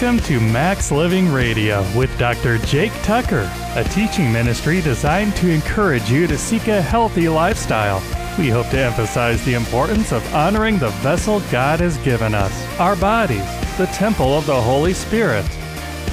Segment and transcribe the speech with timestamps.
[0.00, 2.56] Welcome to Max Living Radio with Dr.
[2.56, 8.02] Jake Tucker, a teaching ministry designed to encourage you to seek a healthy lifestyle.
[8.38, 12.96] We hope to emphasize the importance of honoring the vessel God has given us, our
[12.96, 13.44] bodies,
[13.76, 15.44] the temple of the Holy Spirit.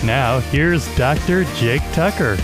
[0.03, 1.45] Now, here's Dr.
[1.55, 2.35] Jake Tucker.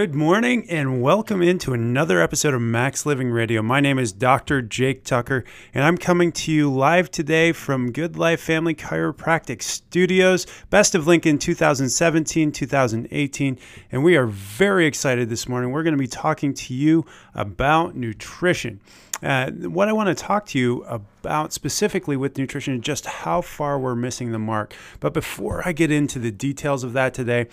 [0.00, 3.60] Good morning and welcome into another episode of Max Living Radio.
[3.60, 4.62] My name is Dr.
[4.62, 10.46] Jake Tucker and I'm coming to you live today from Good Life Family Chiropractic Studios,
[10.70, 13.58] Best of Lincoln 2017 2018.
[13.92, 15.70] And we are very excited this morning.
[15.70, 18.80] We're going to be talking to you about nutrition.
[19.22, 23.42] Uh, what I want to talk to you about specifically with nutrition is just how
[23.42, 24.74] far we're missing the mark.
[24.98, 27.48] But before I get into the details of that today,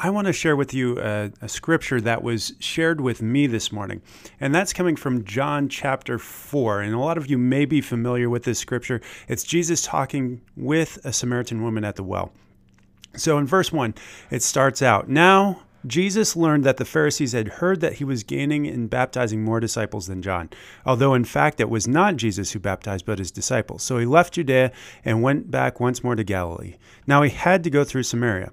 [0.00, 3.72] I want to share with you a, a, scripture that was shared with me this
[3.72, 4.00] morning,
[4.38, 6.82] and that's coming from John chapter 4.
[6.82, 9.00] And a lot of you may be familiar with this scripture.
[9.26, 12.30] It's Jesus talking with a Samaritan woman at the well.
[13.16, 13.92] So in verse 1,
[14.30, 18.68] it starts out Now Jesus learned that the Pharisees had heard that he was gaining
[18.68, 20.48] and baptizing more disciples than John,
[20.86, 23.82] although in fact it was not Jesus who baptized, but his disciples.
[23.82, 24.70] So he left Judea
[25.04, 26.76] and went back once more to Galilee.
[27.04, 28.52] Now he had to go through Samaria.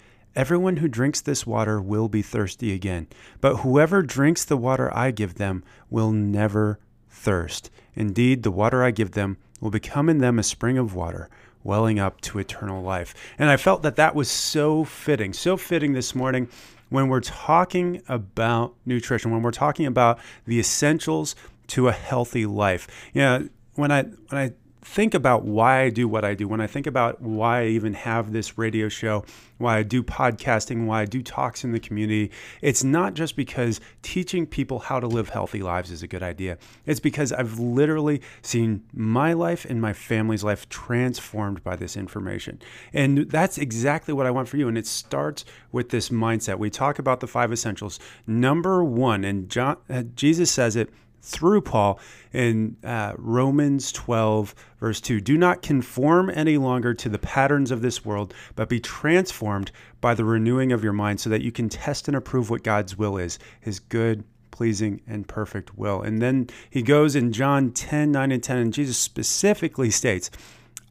[0.35, 3.07] Everyone who drinks this water will be thirsty again,
[3.41, 7.69] but whoever drinks the water I give them will never thirst.
[7.95, 11.29] Indeed, the water I give them will become in them a spring of water,
[11.63, 13.13] welling up to eternal life.
[13.37, 16.47] And I felt that that was so fitting, so fitting this morning
[16.89, 21.35] when we're talking about nutrition, when we're talking about the essentials
[21.67, 22.87] to a healthy life.
[23.13, 26.61] You know, when I when I think about why I do what I do, when
[26.61, 29.23] I think about why I even have this radio show,
[29.59, 32.31] why I do podcasting, why I do talks in the community,
[32.61, 36.57] it's not just because teaching people how to live healthy lives is a good idea.
[36.85, 42.59] It's because I've literally seen my life and my family's life transformed by this information.
[42.91, 44.67] And that's exactly what I want for you.
[44.67, 46.57] And it starts with this mindset.
[46.57, 47.99] We talk about the five essentials.
[48.25, 50.89] Number one, and John, uh, Jesus says it
[51.21, 51.99] through Paul
[52.33, 55.21] in uh, Romans 12, verse 2.
[55.21, 60.13] Do not conform any longer to the patterns of this world, but be transformed by
[60.13, 63.17] the renewing of your mind so that you can test and approve what God's will
[63.17, 66.01] is, his good, pleasing, and perfect will.
[66.01, 70.29] And then he goes in John 10, 9, and 10, and Jesus specifically states,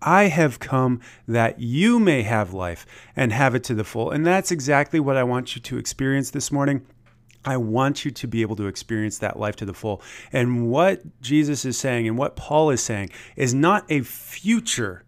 [0.03, 4.11] I have come that you may have life and have it to the full.
[4.11, 6.87] And that's exactly what I want you to experience this morning.
[7.45, 10.03] I want you to be able to experience that life to the full.
[10.33, 15.05] And what Jesus is saying and what Paul is saying is not a future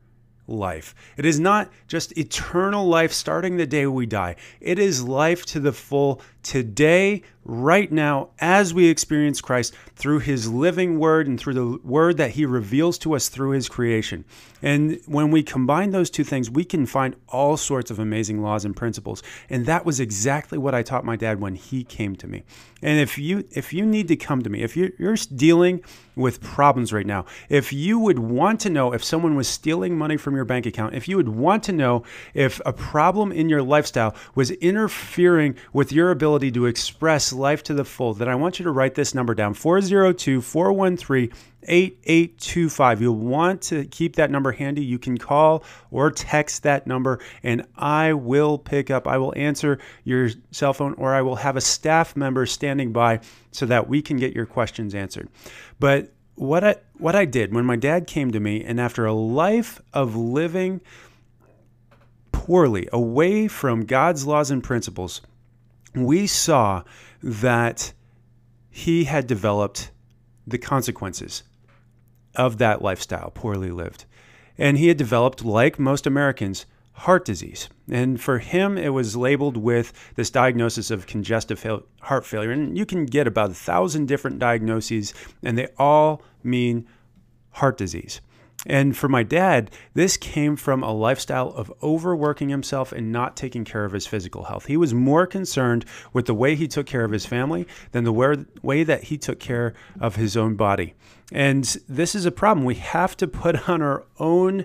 [0.46, 0.94] life.
[1.17, 4.37] It is not just eternal life starting the day we die.
[4.61, 10.50] It is life to the full today, right now, as we experience Christ through his
[10.50, 14.25] living word and through the word that he reveals to us through his creation.
[14.62, 18.65] And when we combine those two things, we can find all sorts of amazing laws
[18.65, 19.23] and principles.
[19.50, 22.45] And that was exactly what I taught my dad when he came to me.
[22.81, 25.85] And if you if you need to come to me, if you're, you're dealing
[26.15, 30.17] with problems right now, if you would want to know if someone was stealing money
[30.17, 32.03] from your bank account, if you would want to know
[32.35, 37.75] if a problem in your lifestyle was interfering with your ability to express life to
[37.75, 38.14] the full.
[38.14, 41.31] Then I want you to write this number down 402 413
[41.64, 43.00] 8825.
[43.00, 44.84] You'll want to keep that number handy.
[44.84, 49.06] You can call or text that number, and I will pick up.
[49.06, 53.20] I will answer your cell phone, or I will have a staff member standing by
[53.52, 55.28] so that we can get your questions answered.
[55.78, 59.12] But what I what I did when my dad came to me, and after a
[59.12, 60.81] life of living
[62.32, 65.20] poorly, away from God's laws and principles,
[65.94, 66.83] we saw
[67.23, 67.93] that
[68.71, 69.91] he had developed
[70.47, 71.43] the consequences
[72.35, 74.06] of that lifestyle, poorly lived.
[74.59, 77.69] And he had developed, like most Americans, heart disease.
[77.91, 81.65] And for him, it was labeled with this diagnosis of congestive
[82.00, 82.50] heart failure.
[82.50, 86.87] And you can get about a thousand different diagnoses, and they all mean
[87.50, 88.21] heart disease.
[88.67, 93.64] And for my dad, this came from a lifestyle of overworking himself and not taking
[93.64, 94.67] care of his physical health.
[94.67, 98.12] He was more concerned with the way he took care of his family than the
[98.62, 100.94] way that he took care of his own body.
[101.32, 102.64] And this is a problem.
[102.64, 104.64] We have to put on our own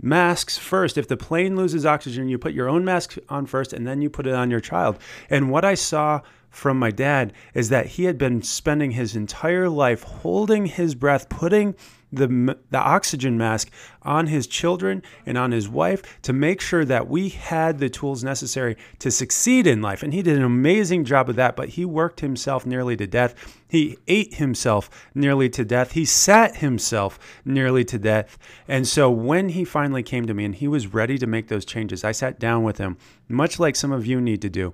[0.00, 0.96] masks first.
[0.96, 4.08] If the plane loses oxygen, you put your own mask on first and then you
[4.08, 4.96] put it on your child.
[5.28, 6.20] And what I saw
[6.50, 11.28] from my dad is that he had been spending his entire life holding his breath,
[11.28, 11.74] putting
[12.12, 13.70] the, the oxygen mask
[14.08, 18.24] on his children and on his wife to make sure that we had the tools
[18.24, 20.02] necessary to succeed in life.
[20.02, 23.34] And he did an amazing job of that, but he worked himself nearly to death.
[23.68, 25.92] He ate himself nearly to death.
[25.92, 28.38] He sat himself nearly to death.
[28.66, 31.66] And so when he finally came to me and he was ready to make those
[31.66, 32.96] changes, I sat down with him,
[33.28, 34.72] much like some of you need to do.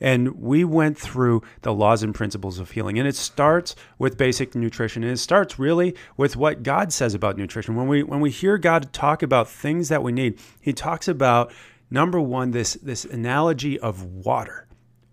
[0.00, 2.98] And we went through the laws and principles of healing.
[2.98, 5.02] And it starts with basic nutrition.
[5.02, 7.76] And it starts really with what God says about nutrition.
[7.76, 11.52] When we when we hear God talk about things that we need, he talks about
[11.90, 14.66] number one, this this analogy of water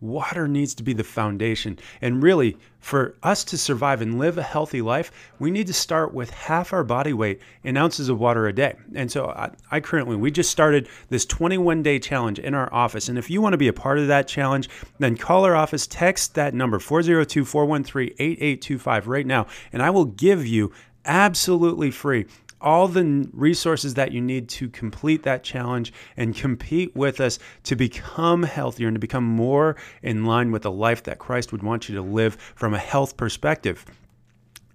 [0.04, 1.80] Water needs to be the foundation.
[2.01, 6.13] And really, for us to survive and live a healthy life, we need to start
[6.13, 8.75] with half our body weight in ounces of water a day.
[8.95, 13.07] And so I, I currently, we just started this 21 day challenge in our office.
[13.07, 14.68] And if you want to be a part of that challenge,
[15.00, 20.04] then call our office, text that number 402 413 8825 right now, and I will
[20.04, 20.74] give you
[21.06, 22.25] absolutely free
[22.63, 27.75] all the resources that you need to complete that challenge and compete with us to
[27.75, 31.89] become healthier and to become more in line with the life that Christ would want
[31.89, 33.86] you to live from a health perspective.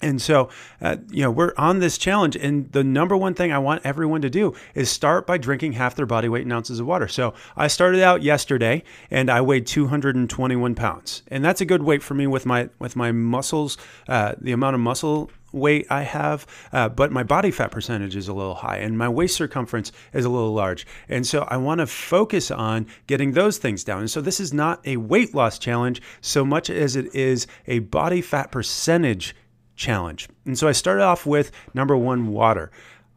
[0.01, 0.49] And so,
[0.81, 2.37] uh, you know, we're on this challenge.
[2.37, 5.97] And the number one thing I want everyone to do is start by drinking half
[5.97, 7.09] their body weight in ounces of water.
[7.09, 11.23] So I started out yesterday and I weighed 221 pounds.
[11.29, 13.77] And that's a good weight for me with my, with my muscles,
[14.09, 18.29] uh, the amount of muscle weight I have, uh, but my body fat percentage is
[18.29, 20.87] a little high and my waist circumference is a little large.
[21.09, 24.01] And so I want to focus on getting those things down.
[24.01, 27.81] And so this is not a weight loss challenge so much as it is a
[27.81, 29.35] body fat percentage
[29.77, 30.29] challenge.
[30.45, 32.71] And so I started off with number one, water.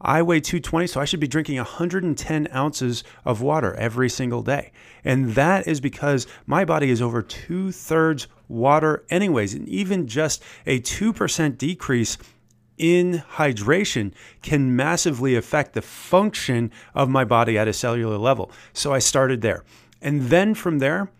[0.04, 4.72] I weigh 220, so I should be drinking 110 ounces of water every single day.
[5.04, 9.54] And that is because my body is over two thirds water, anyways.
[9.54, 12.18] And even just a 2% decrease
[12.78, 14.12] in hydration
[14.42, 18.50] can massively affect the function of my body at a cellular level.
[18.72, 19.64] So I started there.
[20.00, 21.10] And then from there,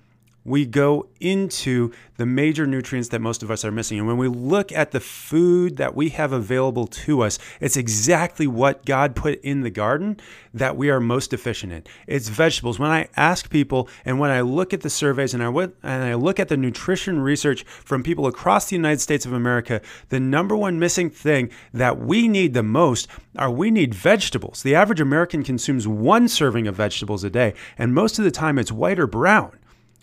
[0.45, 3.99] we go into the major nutrients that most of us are missing.
[3.99, 8.47] And when we look at the food that we have available to us, it's exactly
[8.47, 10.19] what God put in the garden
[10.53, 11.85] that we are most deficient in.
[12.07, 12.79] It's vegetables.
[12.79, 16.15] When I ask people and when I look at the surveys and I, and I
[16.15, 20.57] look at the nutrition research from people across the United States of America, the number
[20.57, 24.63] one missing thing that we need the most are we need vegetables.
[24.63, 28.59] The average American consumes one serving of vegetables a day, and most of the time
[28.59, 29.59] it's white or brown.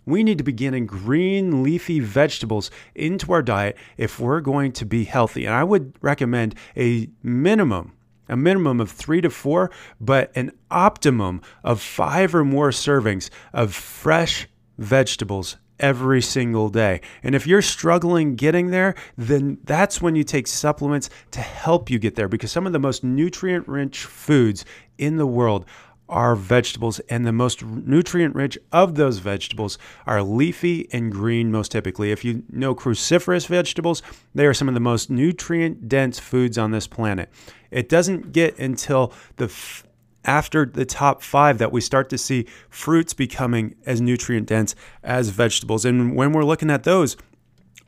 [0.05, 4.85] We need to be getting green leafy vegetables into our diet if we're going to
[4.85, 5.45] be healthy.
[5.45, 7.93] And I would recommend a minimum
[8.29, 13.73] a minimum of three to four, but an optimum of five or more servings of
[13.73, 17.01] fresh vegetables every single day.
[17.23, 21.99] And if you're struggling getting there, then that's when you take supplements to help you
[21.99, 24.65] get there because some of the most nutrient rich foods
[24.97, 25.65] in the world
[26.09, 31.71] are vegetables, and the most nutrient rich of those vegetables are leafy and green, most
[31.71, 32.11] typically.
[32.11, 34.01] If you know cruciferous vegetables,
[34.35, 37.29] they are some of the most nutrient dense foods on this planet.
[37.71, 39.83] It doesn't get until the f-
[40.25, 45.29] after the top five that we start to see fruits becoming as nutrient dense as
[45.29, 45.85] vegetables.
[45.85, 47.15] And when we're looking at those,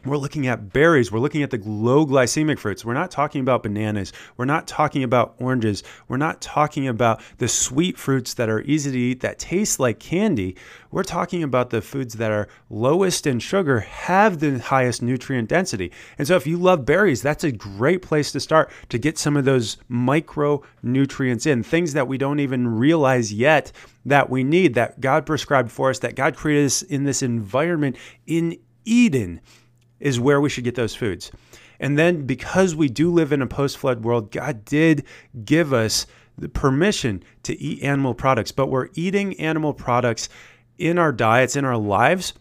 [0.03, 1.11] We're looking at berries.
[1.11, 2.83] We're looking at the low glycemic fruits.
[2.83, 4.11] We're not talking about bananas.
[4.35, 5.83] We're not talking about oranges.
[6.07, 9.99] We're not talking about the sweet fruits that are easy to eat that taste like
[9.99, 10.55] candy.
[10.89, 15.91] We're talking about the foods that are lowest in sugar, have the highest nutrient density.
[16.17, 19.37] And so if you love berries, that's a great place to start to get some
[19.37, 23.71] of those micronutrients in, things that we don't even realize yet
[24.07, 27.97] that we need, that God prescribed for us, that God created us in this environment
[28.25, 29.41] in Eden
[30.01, 31.31] is where we should get those foods.
[31.79, 35.05] And then because we do live in a post flood world, God did
[35.45, 36.05] give us
[36.37, 40.29] the permission to eat animal products, but we're eating animal products
[40.77, 42.33] in our diets, in our lives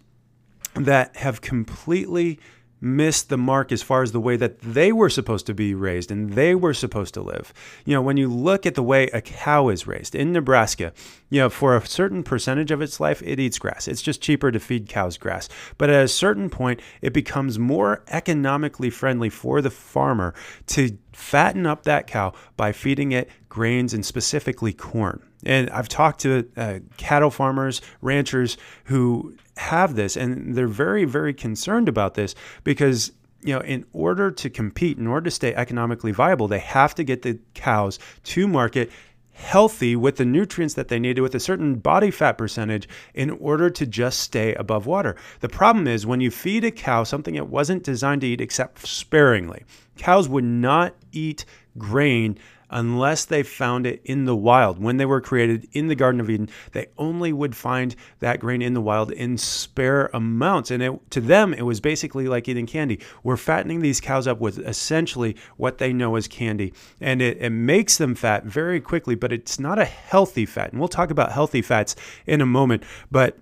[0.74, 2.38] that have completely
[2.80, 6.10] missed the mark as far as the way that they were supposed to be raised
[6.10, 7.52] and they were supposed to live.
[7.84, 10.92] You know, when you look at the way a cow is raised in Nebraska,
[11.28, 13.86] you know, for a certain percentage of its life, it eats grass.
[13.88, 15.48] It's just cheaper to feed cows grass.
[15.78, 20.34] But at a certain point, it becomes more economically friendly for the farmer
[20.68, 25.22] to fatten up that cow by feeding it grains and specifically corn.
[25.44, 31.34] And I've talked to uh, cattle farmers, ranchers who have this, and they're very, very
[31.34, 36.12] concerned about this because you know, in order to compete, in order to stay economically
[36.12, 38.90] viable, they have to get the cows to market
[39.32, 43.70] healthy with the nutrients that they needed with a certain body fat percentage in order
[43.70, 45.16] to just stay above water.
[45.40, 48.86] The problem is when you feed a cow something it wasn't designed to eat except
[48.86, 49.64] sparingly,
[49.96, 51.46] cows would not eat
[51.78, 52.38] grain
[52.70, 54.78] unless they found it in the wild.
[54.78, 58.62] When they were created in the Garden of Eden, they only would find that grain
[58.62, 60.70] in the wild in spare amounts.
[60.70, 63.00] And it, to them, it was basically like eating candy.
[63.22, 66.72] We're fattening these cows up with essentially what they know as candy.
[67.00, 70.70] And it, it makes them fat very quickly, but it's not a healthy fat.
[70.70, 71.96] And we'll talk about healthy fats
[72.26, 72.84] in a moment.
[73.10, 73.38] But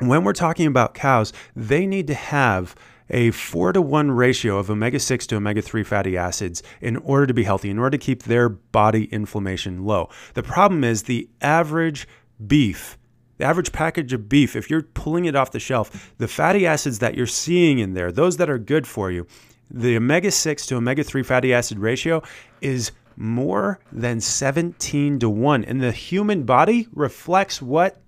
[0.00, 2.74] when we're talking about cows, they need to have
[3.10, 7.26] a four to one ratio of omega 6 to omega 3 fatty acids in order
[7.26, 10.08] to be healthy, in order to keep their body inflammation low.
[10.34, 12.08] The problem is the average
[12.46, 12.96] beef.
[13.38, 16.98] The average package of beef, if you're pulling it off the shelf, the fatty acids
[16.98, 19.26] that you're seeing in there, those that are good for you,
[19.70, 22.22] the omega 6 to omega 3 fatty acid ratio
[22.60, 25.64] is more than 17 to 1.
[25.64, 28.00] And the human body reflects what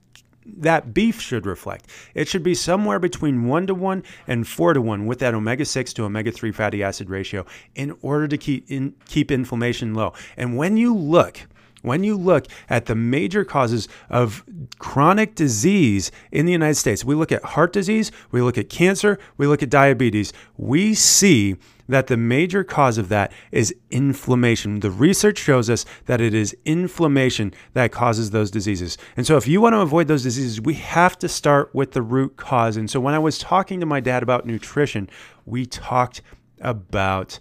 [0.47, 1.87] that beef should reflect.
[2.15, 5.65] It should be somewhere between 1 to 1 and 4 to 1 with that omega
[5.65, 7.45] 6 to omega 3 fatty acid ratio
[7.75, 10.13] in order to keep in, keep inflammation low.
[10.37, 11.47] And when you look
[11.83, 14.45] when you look at the major causes of
[14.79, 19.19] chronic disease in the United States, we look at heart disease, we look at cancer,
[19.37, 21.57] we look at diabetes, we see
[21.89, 24.81] that the major cause of that is inflammation.
[24.81, 28.99] The research shows us that it is inflammation that causes those diseases.
[29.17, 32.03] And so, if you want to avoid those diseases, we have to start with the
[32.03, 32.77] root cause.
[32.77, 35.09] And so, when I was talking to my dad about nutrition,
[35.45, 36.23] we talked
[36.61, 37.39] about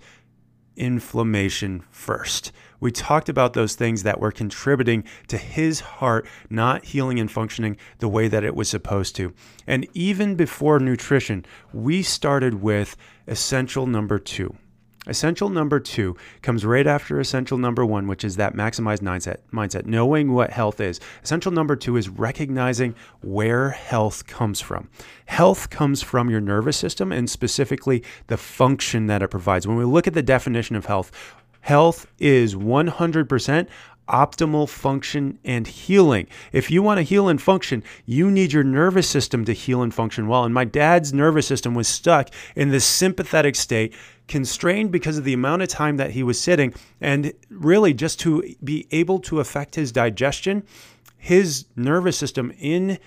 [0.75, 2.51] inflammation first.
[2.79, 7.77] We talked about those things that were contributing to his heart not healing and functioning
[7.99, 9.33] the way that it was supposed to.
[9.67, 14.55] And even before nutrition, we started with essential number two.
[15.07, 19.87] Essential number two comes right after essential number one, which is that maximized mindset, mindset,
[19.87, 20.99] knowing what health is.
[21.23, 24.89] Essential number two is recognizing where health comes from.
[25.25, 29.65] Health comes from your nervous system and specifically the function that it provides.
[29.65, 31.11] When we look at the definition of health,
[31.61, 33.67] health is 100%
[34.07, 36.27] optimal function and healing.
[36.51, 39.93] If you want to heal and function, you need your nervous system to heal and
[39.93, 40.43] function well.
[40.43, 43.93] And my dad's nervous system was stuck in this sympathetic state,
[44.27, 48.43] constrained because of the amount of time that he was sitting, and really just to
[48.63, 50.63] be able to affect his digestion,
[51.17, 52.97] his nervous system in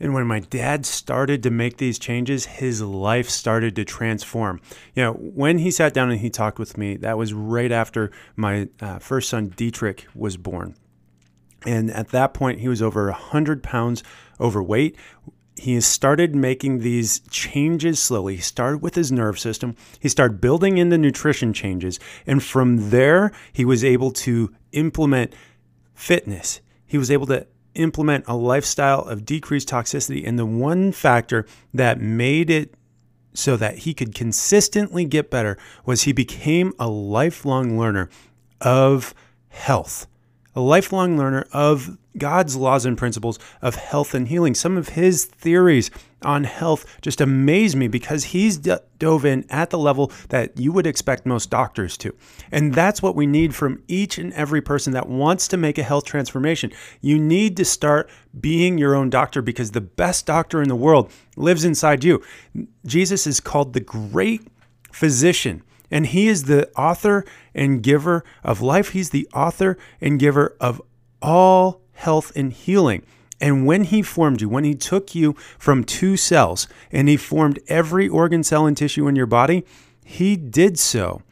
[0.00, 4.60] And when my dad started to make these changes, his life started to transform.
[4.96, 8.10] You know, when he sat down and he talked with me, that was right after
[8.34, 10.74] my uh, first son, Dietrich, was born.
[11.64, 14.02] And at that point, he was over 100 pounds
[14.40, 14.96] overweight.
[15.56, 18.36] He started making these changes slowly.
[18.36, 19.76] He started with his nerve system.
[20.00, 22.00] He started building in the nutrition changes.
[22.26, 25.32] And from there, he was able to implement
[25.94, 26.60] fitness.
[26.86, 30.26] He was able to implement a lifestyle of decreased toxicity.
[30.26, 32.74] And the one factor that made it
[33.32, 38.08] so that he could consistently get better was he became a lifelong learner
[38.60, 39.14] of
[39.48, 40.06] health
[40.54, 44.54] a lifelong learner of God's laws and principles of health and healing.
[44.54, 45.90] Some of his theories
[46.22, 50.86] on health just amaze me because he's dove in at the level that you would
[50.86, 52.14] expect most doctors to.
[52.52, 55.82] And that's what we need from each and every person that wants to make a
[55.82, 56.72] health transformation.
[57.00, 58.08] You need to start
[58.40, 62.22] being your own doctor because the best doctor in the world lives inside you.
[62.86, 64.46] Jesus is called the great
[64.92, 65.62] physician.
[65.94, 67.24] And He is the author
[67.54, 68.90] and giver of life.
[68.90, 70.82] He's the author and giver of
[71.22, 73.06] all health and healing.
[73.40, 77.60] And when He formed you, when He took you from two cells and He formed
[77.68, 79.64] every organ, cell, and tissue in your body,
[80.04, 81.22] He did so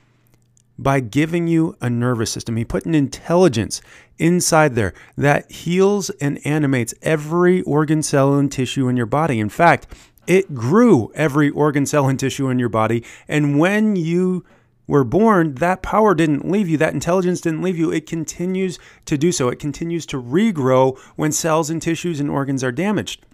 [0.79, 2.57] by giving you a nervous system.
[2.57, 3.83] He put an intelligence
[4.17, 9.41] inside there that heals and animates every organ, cell, and tissue in your body.
[9.41, 9.89] In fact,
[10.27, 13.05] it grew every organ, cell, and tissue in your body.
[13.29, 14.45] And when you
[14.87, 17.91] were born, that power didn't leave you, that intelligence didn't leave you.
[17.91, 19.49] It continues to do so.
[19.49, 23.25] It continues to regrow when cells and tissues and organs are damaged.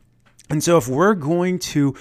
[0.51, 1.95] And so, if we're going to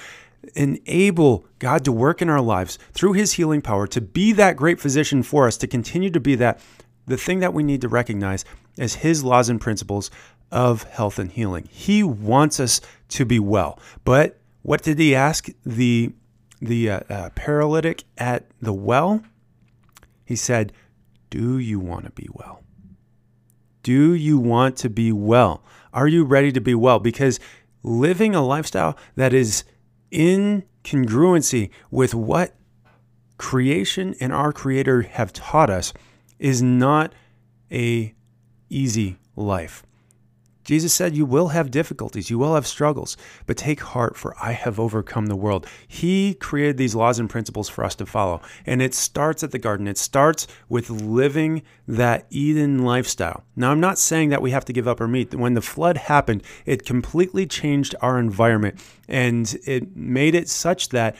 [0.55, 4.79] enable God to work in our lives through his healing power, to be that great
[4.79, 6.59] physician for us, to continue to be that,
[7.05, 8.45] the thing that we need to recognize
[8.77, 10.11] is his laws and principles
[10.51, 11.67] of health and healing.
[11.71, 12.79] He wants us
[13.09, 14.36] to be well, but
[14.67, 16.11] what did he ask the
[16.59, 19.23] the uh, uh, paralytic at the well?
[20.25, 20.73] He said,
[21.29, 22.63] "Do you want to be well?
[23.81, 25.63] Do you want to be well?
[25.93, 26.99] Are you ready to be well?
[26.99, 27.39] Because
[27.81, 29.63] living a lifestyle that is
[30.11, 32.53] in congruency with what
[33.37, 35.93] creation and our creator have taught us
[36.39, 37.13] is not
[37.71, 38.13] a
[38.69, 39.86] easy life.
[40.67, 44.51] Jesus said, You will have difficulties, you will have struggles, but take heart, for I
[44.51, 45.65] have overcome the world.
[45.87, 48.41] He created these laws and principles for us to follow.
[48.65, 53.45] And it starts at the garden, it starts with living that Eden lifestyle.
[53.55, 55.33] Now, I'm not saying that we have to give up our meat.
[55.33, 61.15] When the flood happened, it completely changed our environment and it made it such that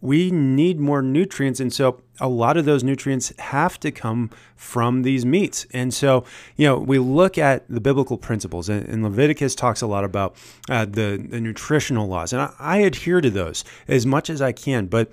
[0.00, 1.60] we need more nutrients.
[1.60, 5.66] And so a lot of those nutrients have to come from these meats.
[5.72, 6.24] And so,
[6.56, 10.36] you know, we look at the biblical principles, and, Leviticus talks a lot about
[10.68, 12.32] uh, the, the nutritional laws.
[12.32, 14.86] And I, I adhere to those as much as I can.
[14.86, 15.10] But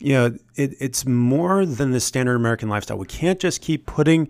[0.00, 2.98] you know, it, it's more than the standard American lifestyle.
[2.98, 4.28] We can't just keep putting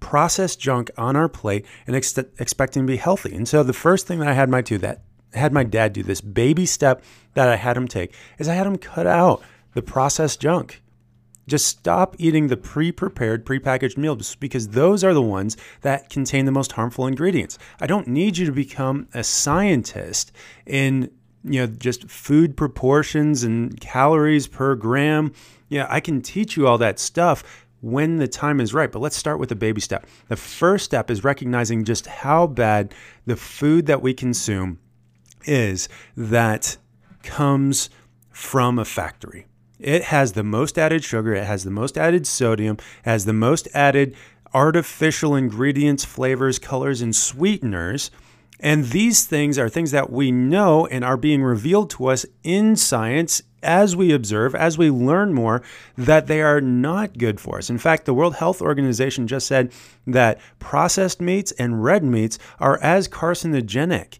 [0.00, 3.34] processed junk on our plate and ex- expecting to be healthy.
[3.34, 5.02] And so the first thing that I had my do that
[5.34, 7.02] had my dad do this baby step
[7.34, 9.42] that I had him take is I had him cut out
[9.74, 10.82] the processed junk.
[11.46, 16.52] Just stop eating the pre-prepared, pre-packaged meals because those are the ones that contain the
[16.52, 17.58] most harmful ingredients.
[17.80, 20.32] I don't need you to become a scientist
[20.66, 21.10] in
[21.42, 25.32] you know just food proportions and calories per gram.
[25.68, 28.92] Yeah, I can teach you all that stuff when the time is right.
[28.92, 30.06] But let's start with a baby step.
[30.28, 32.94] The first step is recognizing just how bad
[33.26, 34.78] the food that we consume
[35.44, 36.76] is that
[37.22, 37.90] comes
[38.30, 39.46] from a factory.
[39.78, 43.68] It has the most added sugar, it has the most added sodium, has the most
[43.72, 44.14] added
[44.52, 48.10] artificial ingredients, flavors, colors, and sweeteners.
[48.58, 52.76] And these things are things that we know and are being revealed to us in
[52.76, 55.62] science as we observe, as we learn more,
[55.96, 57.70] that they are not good for us.
[57.70, 59.72] In fact, the World Health Organization just said
[60.06, 64.18] that processed meats and red meats are as carcinogenic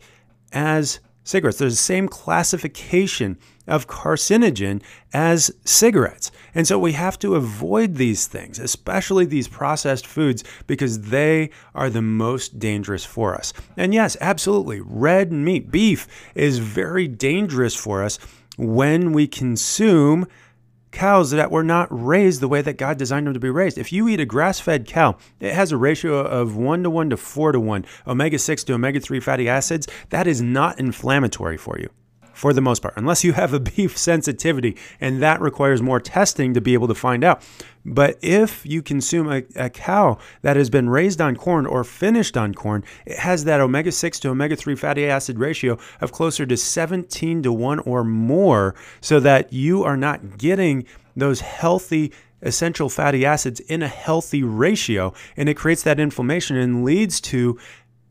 [0.53, 1.59] as cigarettes.
[1.59, 6.33] There's the same classification of carcinogen as cigarettes.
[6.55, 11.89] And so we have to avoid these things, especially these processed foods, because they are
[11.89, 13.53] the most dangerous for us.
[13.77, 18.19] And yes, absolutely, red meat, beef, is very dangerous for us
[18.57, 20.27] when we consume
[20.91, 23.79] cows that were not raised the way that God designed them to be raised.
[23.79, 27.11] If you eat a grass fed cow, it has a ratio of 1 to 1
[27.11, 29.87] to 4 to 1, omega 6 to omega 3 fatty acids.
[30.11, 31.91] That is not inflammatory for you
[32.41, 36.55] for the most part, unless you have a beef sensitivity, and that requires more testing
[36.55, 37.43] to be able to find out.
[37.85, 42.39] But if you consume a, a, cow that has been raised on corn or finished
[42.39, 46.47] on corn, it has that omega 6 to omega 3 fatty acid ratio of closer
[46.47, 52.11] to 17 to 1 or more, so that you are not getting those healthy
[52.43, 55.13] essential fatty acids in a healthy ratio.
[55.37, 57.59] And it creates that inflammation and leads to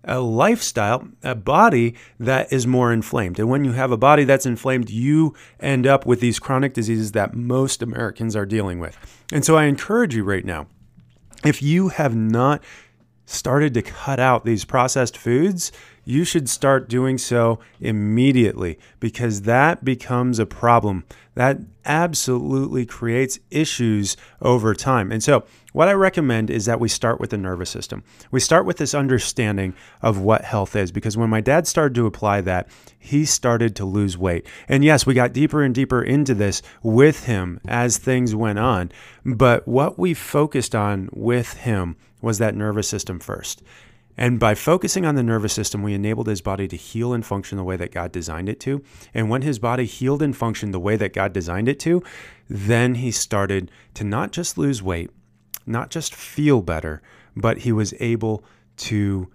[0.04, 3.40] a lifestyle, a body that is more inflamed.
[3.40, 7.12] And when you have a body that's inflamed, you end up with these chronic diseases
[7.12, 8.98] that most Americans are dealing with.
[9.32, 10.68] And so I encourage you right now
[11.46, 12.64] if you have not
[13.26, 15.72] started to cut out these processed foods,
[16.10, 21.04] you should start doing so immediately because that becomes a problem.
[21.36, 25.12] That absolutely creates issues over time.
[25.12, 28.04] And so, what I recommend is that we start with the nervous system.
[28.32, 32.08] We start with this understanding of what health is because when my dad started to
[32.08, 34.48] apply that, he started to lose weight.
[34.68, 38.92] And yes, we got deeper and deeper into this with him as things went on.
[39.24, 43.62] But what we focused on with him was that nervous system first.
[44.20, 47.58] And by focusing on the nervous system, we enabled his body to heal and function
[47.58, 48.84] the way that God designed it to.
[49.14, 52.04] And when his body healed and functioned the way that God designed it to,
[52.50, 55.10] then he started to not just lose weight,
[55.66, 57.02] not just feel better,
[57.34, 58.44] but he was able
[58.76, 59.32] to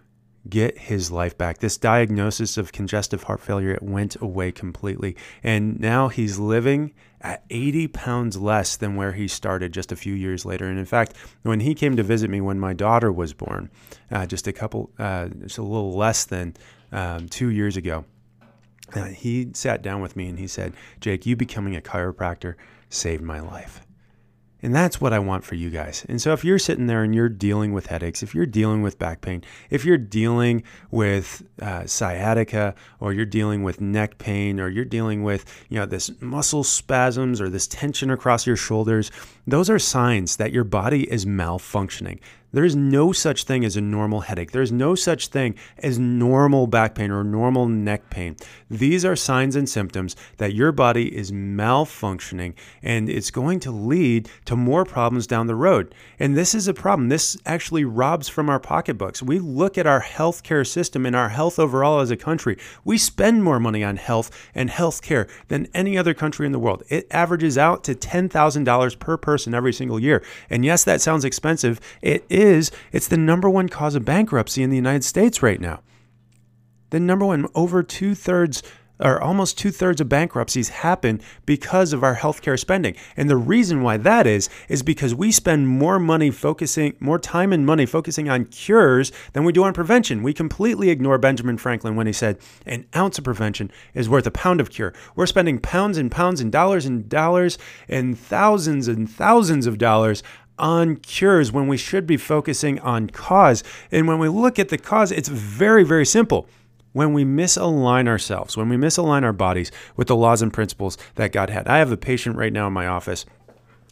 [0.49, 1.59] get his life back.
[1.59, 7.43] This diagnosis of congestive heart failure it went away completely, and now he's living at
[7.49, 10.67] 80 pounds less than where he started just a few years later.
[10.67, 13.71] And in fact, when he came to visit me when my daughter was born,
[14.11, 16.55] uh, just a couple, uh, just a little less than
[16.93, 18.05] um, two years ago,
[18.95, 22.55] uh, he sat down with me and he said, "Jake, you becoming a chiropractor
[22.91, 23.84] saved my life."
[24.65, 26.07] And that's what I want for you guys.
[26.09, 28.99] And so if you're sitting there and you're dealing with headaches, if you're dealing with
[28.99, 34.71] back pain, if you're dealing with uh, sciatica, or you're dealing with neck pain, or
[34.71, 39.11] you're dealing with you know this muscle spasms or this tension across your shoulders,
[39.47, 42.19] those are signs that your body is malfunctioning.
[42.55, 44.53] There is no such thing as a normal headache.
[44.53, 48.37] There is no such thing as normal back pain or normal neck pain.
[48.71, 54.29] These are signs and symptoms that your body is malfunctioning and it's going to lead
[54.45, 55.97] to more problems down the road.
[56.21, 57.09] And this is a problem.
[57.09, 59.21] This actually robs from our pocketbooks.
[59.21, 62.57] We look at our healthcare system and our health overall as a country.
[62.85, 66.85] We spend more money on health and healthcare than any other country in the world.
[66.89, 70.23] It averages out to $10,000 per person every single year.
[70.49, 71.81] And yes, that sounds expensive.
[72.01, 75.61] It is is it's the number one cause of bankruptcy in the United States right
[75.61, 75.81] now.
[76.91, 78.63] The number one, over two thirds
[79.01, 82.95] or almost two thirds of bankruptcies happen because of our healthcare spending.
[83.17, 87.53] And the reason why that is, is because we spend more money focusing, more time
[87.53, 90.23] and money focusing on cures than we do on prevention.
[90.23, 94.31] We completely ignore Benjamin Franklin when he said, an ounce of prevention is worth a
[94.31, 94.95] pound of cure.
[95.17, 100.23] We're spending pounds and pounds and dollars and dollars and thousands and thousands of dollars
[100.59, 103.63] on cures when we should be focusing on cause.
[103.91, 106.47] And when we look at the cause, it's very, very simple.
[106.93, 111.33] When we misalign ourselves, when we misalign our bodies with the laws and principles that
[111.33, 111.67] God had.
[111.67, 113.27] I have a patient right now in my office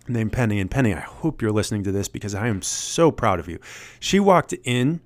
[0.07, 0.61] named Penny.
[0.61, 3.59] And Penny, I hope you're listening to this because I am so proud of you.
[3.99, 5.01] She walked in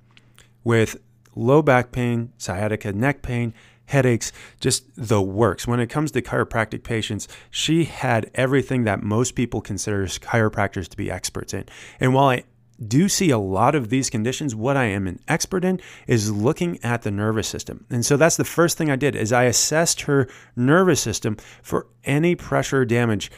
[0.63, 0.97] with
[1.35, 3.53] low back pain, sciatica, neck pain,
[3.87, 5.67] headaches, just the works.
[5.67, 10.97] When it comes to chiropractic patients, she had everything that most people consider chiropractors to
[10.97, 11.65] be experts in.
[11.99, 12.43] And while I
[12.85, 16.77] do see a lot of these conditions what i am an expert in is looking
[16.83, 20.01] at the nervous system and so that's the first thing i did is i assessed
[20.01, 23.31] her nervous system for any pressure damage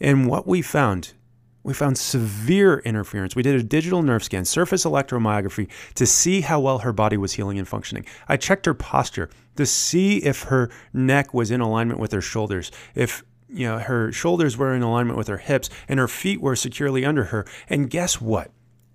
[0.00, 1.12] and what we found
[1.62, 3.36] we found severe interference.
[3.36, 7.32] We did a digital nerve scan, surface electromyography to see how well her body was
[7.32, 8.06] healing and functioning.
[8.28, 12.70] I checked her posture to see if her neck was in alignment with her shoulders,
[12.94, 16.56] if you know her shoulders were in alignment with her hips and her feet were
[16.56, 17.44] securely under her.
[17.68, 18.50] And guess what?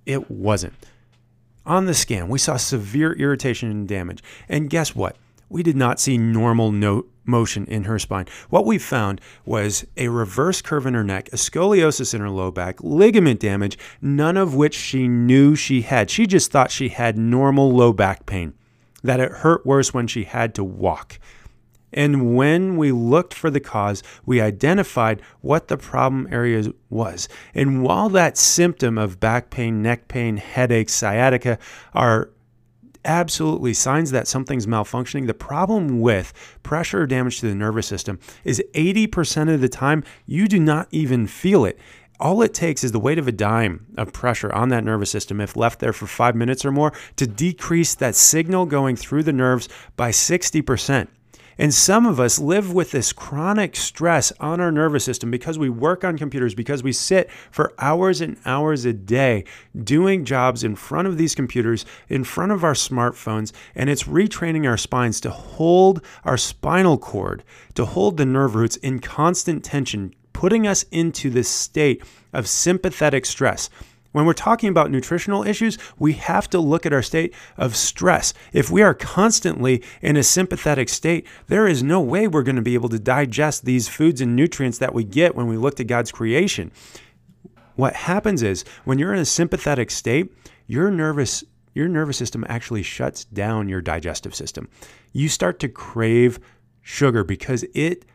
[0.06, 0.73] It wasn't.
[1.65, 4.23] On the scan, we saw severe irritation and damage.
[4.47, 5.17] And guess what?
[5.49, 8.25] We did not see normal no motion in her spine.
[8.49, 12.51] What we found was a reverse curve in her neck, a scoliosis in her low
[12.51, 16.10] back, ligament damage, none of which she knew she had.
[16.10, 18.53] She just thought she had normal low back pain,
[19.03, 21.19] that it hurt worse when she had to walk.
[21.93, 27.29] And when we looked for the cause, we identified what the problem area was.
[27.53, 31.58] And while that symptom of back pain, neck pain, headaches, sciatica
[31.93, 32.31] are
[33.06, 35.28] absolutely signs that something's malfunctioning.
[35.28, 40.04] The problem with pressure or damage to the nervous system is 80% of the time
[40.26, 41.80] you do not even feel it.
[42.20, 45.41] All it takes is the weight of a dime of pressure on that nervous system,
[45.41, 49.34] if left there for five minutes or more, to decrease that signal going through the
[49.34, 51.08] nerves by 60%.
[51.58, 55.70] And some of us live with this chronic stress on our nervous system because we
[55.70, 59.46] work on computers, because we sit for hours and hours a day
[59.82, 64.68] doing jobs in front of these computers, in front of our smartphones, and it's retraining
[64.68, 70.13] our spines to hold our spinal cord, to hold the nerve roots in constant tension,
[70.34, 73.70] putting us into this state of sympathetic stress.
[74.15, 78.34] When we're talking about nutritional issues, we have to look at our state of stress.
[78.54, 82.62] If we are constantly in a sympathetic state, there is no way we're going to
[82.62, 85.84] be able to digest these foods and nutrients that we get when we look to
[85.84, 86.71] God's creation.
[87.75, 90.32] What happens is when you're in a sympathetic state,
[90.65, 94.69] your nervous your nervous system actually shuts down your digestive system.
[95.12, 96.39] You start to crave
[96.82, 98.06] sugar because it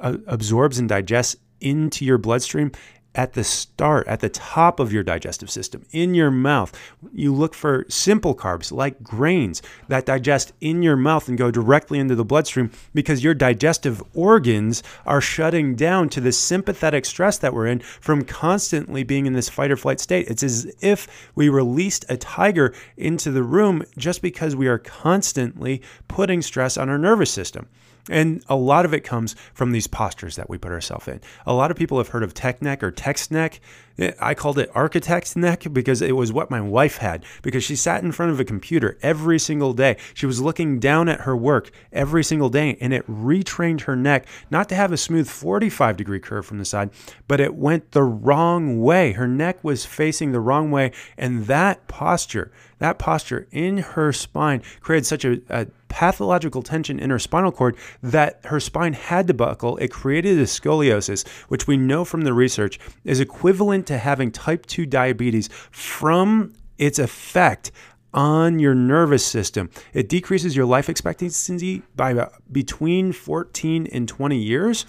[0.00, 2.72] uh, absorbs and digests into your bloodstream
[3.14, 6.78] at the start, at the top of your digestive system, in your mouth.
[7.12, 11.98] You look for simple carbs like grains that digest in your mouth and go directly
[11.98, 17.52] into the bloodstream because your digestive organs are shutting down to the sympathetic stress that
[17.52, 20.28] we're in from constantly being in this fight or flight state.
[20.28, 25.82] It's as if we released a tiger into the room just because we are constantly
[26.08, 27.68] putting stress on our nervous system.
[28.10, 31.20] And a lot of it comes from these postures that we put ourselves in.
[31.46, 33.60] A lot of people have heard of tech neck or text neck.
[33.98, 37.76] Eh, I called it architect's neck because it was what my wife had because she
[37.76, 39.98] sat in front of a computer every single day.
[40.14, 44.26] She was looking down at her work every single day and it retrained her neck
[44.50, 46.90] not to have a smooth 45 degree curve from the side,
[47.28, 49.12] but it went the wrong way.
[49.12, 54.62] Her neck was facing the wrong way and that posture, that posture in her spine
[54.80, 59.34] created such a, a pathological tension in her spinal cord that her spine had to
[59.34, 59.76] buckle.
[59.76, 64.64] It created a scoliosis, which we know from the research is equivalent to having type
[64.64, 67.72] 2 diabetes from its effect
[68.14, 69.68] on your nervous system.
[69.92, 74.86] It decreases your life expectancy by between 14 and 20 years.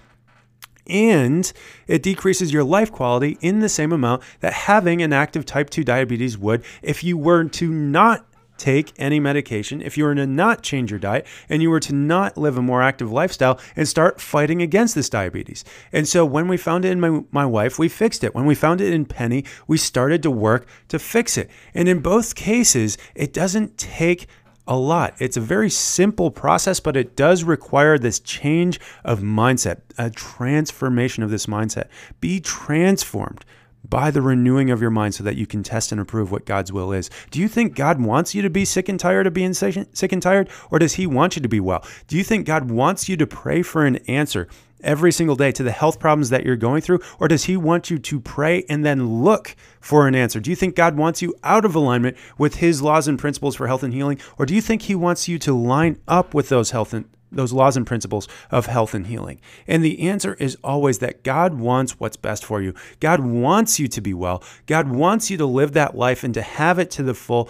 [0.88, 1.52] And
[1.86, 5.84] it decreases your life quality in the same amount that having an active type 2
[5.84, 8.26] diabetes would if you were to not
[8.58, 11.94] take any medication, if you were to not change your diet and you were to
[11.94, 15.64] not live a more active lifestyle and start fighting against this diabetes.
[15.92, 18.36] And so when we found it in my, my wife, we fixed it.
[18.36, 21.50] When we found it in Penny, we started to work to fix it.
[21.74, 24.28] And in both cases, it doesn't take
[24.68, 25.14] a lot.
[25.20, 31.24] It's a very simple process, but it does require this change of mindset, a transformation
[31.24, 31.90] of this mindset.
[32.22, 33.44] Be transformed
[33.88, 36.72] by the renewing of your mind so that you can test and approve what God's
[36.72, 37.10] will is.
[37.32, 40.22] Do you think God wants you to be sick and tired of being sick and
[40.22, 41.86] tired, or does He want you to be well?
[42.08, 44.48] Do you think God wants you to pray for an answer
[44.82, 47.90] every single day to the health problems that you're going through, or does He want
[47.90, 50.40] you to pray and then look for an answer?
[50.40, 53.68] Do you think God wants you out of alignment with His laws and principles for
[53.68, 56.72] health and healing, or do you think He wants you to line up with those
[56.72, 59.40] health and those laws and principles of health and healing?
[59.68, 62.74] And the answer is always that God wants what's best for you.
[63.00, 64.44] God wants you to be well.
[64.66, 67.50] God wants you to live that life and to have it to the full.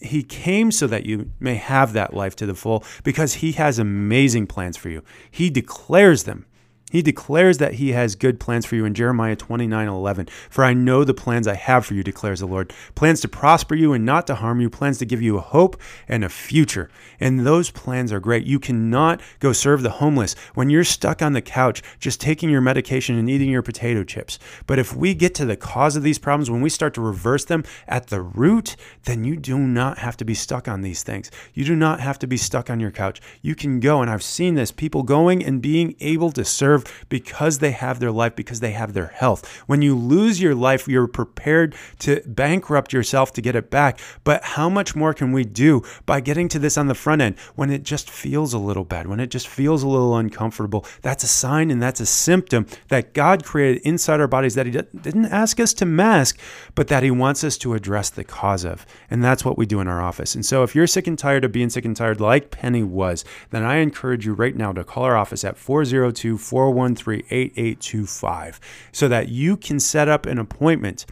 [0.00, 3.78] He came so that you may have that life to the full because He has
[3.78, 5.02] amazing plans for you.
[5.30, 6.46] He declares them.
[6.94, 10.28] He declares that he has good plans for you in Jeremiah 29 11.
[10.48, 13.74] For I know the plans I have for you, declares the Lord plans to prosper
[13.74, 15.76] you and not to harm you, plans to give you a hope
[16.06, 16.88] and a future.
[17.18, 18.46] And those plans are great.
[18.46, 22.60] You cannot go serve the homeless when you're stuck on the couch just taking your
[22.60, 24.38] medication and eating your potato chips.
[24.68, 27.44] But if we get to the cause of these problems, when we start to reverse
[27.44, 31.28] them at the root, then you do not have to be stuck on these things.
[31.54, 33.20] You do not have to be stuck on your couch.
[33.42, 37.58] You can go, and I've seen this people going and being able to serve because
[37.58, 39.46] they have their life, because they have their health.
[39.66, 43.98] When you lose your life, you're prepared to bankrupt yourself to get it back.
[44.24, 47.38] But how much more can we do by getting to this on the front end
[47.54, 50.84] when it just feels a little bad, when it just feels a little uncomfortable?
[51.02, 54.72] That's a sign and that's a symptom that God created inside our bodies that He
[54.72, 56.38] didn't ask us to mask,
[56.74, 58.86] but that He wants us to address the cause of.
[59.10, 60.34] And that's what we do in our office.
[60.34, 63.24] And so if you're sick and tired of being sick and tired like Penny was,
[63.50, 68.60] then I encourage you right now to call our office at 402 401 413 8825
[68.90, 71.06] so that you can set up an appointment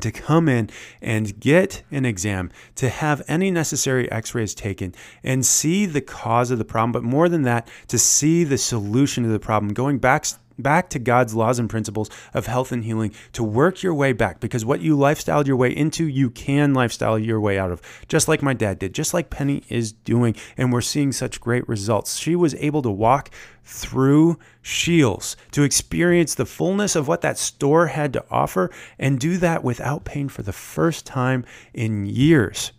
[0.00, 0.68] to come in
[1.00, 6.50] and get an exam, to have any necessary x rays taken and see the cause
[6.50, 9.72] of the problem, but more than that, to see the solution to the problem.
[9.72, 10.26] Going back
[10.58, 14.40] back to God's laws and principles of health and healing to work your way back
[14.40, 18.28] because what you lifestyled your way into, you can lifestyle your way out of, just
[18.28, 20.34] like my dad did, just like Penny is doing.
[20.56, 22.16] And we're seeing such great results.
[22.16, 23.30] She was able to walk
[23.64, 29.38] through Scheels to experience the fullness of what that store had to offer and do
[29.38, 32.72] that without pain for the first time in years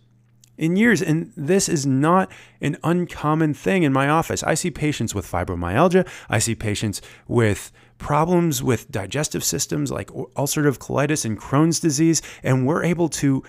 [0.58, 1.02] in years.
[1.02, 4.42] And this is not an uncommon thing in my office.
[4.42, 10.78] I see patients with fibromyalgia, I see patients with problems with digestive systems like ulcerative
[10.78, 13.42] colitis and Crohn's disease, and we're able to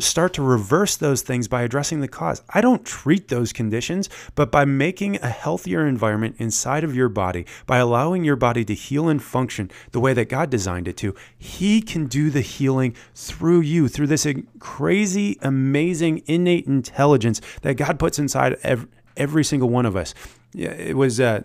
[0.00, 2.42] start to reverse those things by addressing the cause.
[2.50, 7.46] I don't treat those conditions, but by making a healthier environment inside of your body,
[7.66, 11.14] by allowing your body to heal and function the way that God designed it to,
[11.36, 14.26] He can do the healing through you, through this
[14.58, 20.14] crazy, amazing, innate intelligence that God puts inside every, every single one of us.
[20.52, 21.20] Yeah, it was.
[21.20, 21.42] Uh,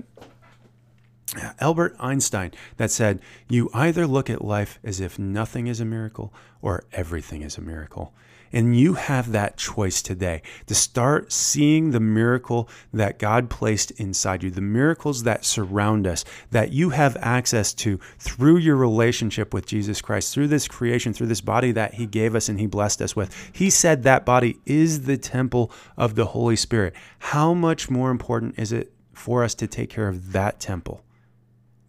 [1.59, 3.19] Albert Einstein that said,
[3.49, 7.61] You either look at life as if nothing is a miracle or everything is a
[7.61, 8.13] miracle.
[8.55, 14.43] And you have that choice today to start seeing the miracle that God placed inside
[14.43, 19.65] you, the miracles that surround us, that you have access to through your relationship with
[19.65, 23.01] Jesus Christ, through this creation, through this body that He gave us and He blessed
[23.01, 23.33] us with.
[23.51, 26.93] He said that body is the temple of the Holy Spirit.
[27.17, 31.02] How much more important is it for us to take care of that temple?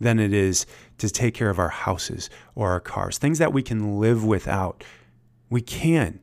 [0.05, 0.64] Than it is
[0.99, 4.85] to take care of our houses or our cars, things that we can live without.
[5.51, 6.21] We can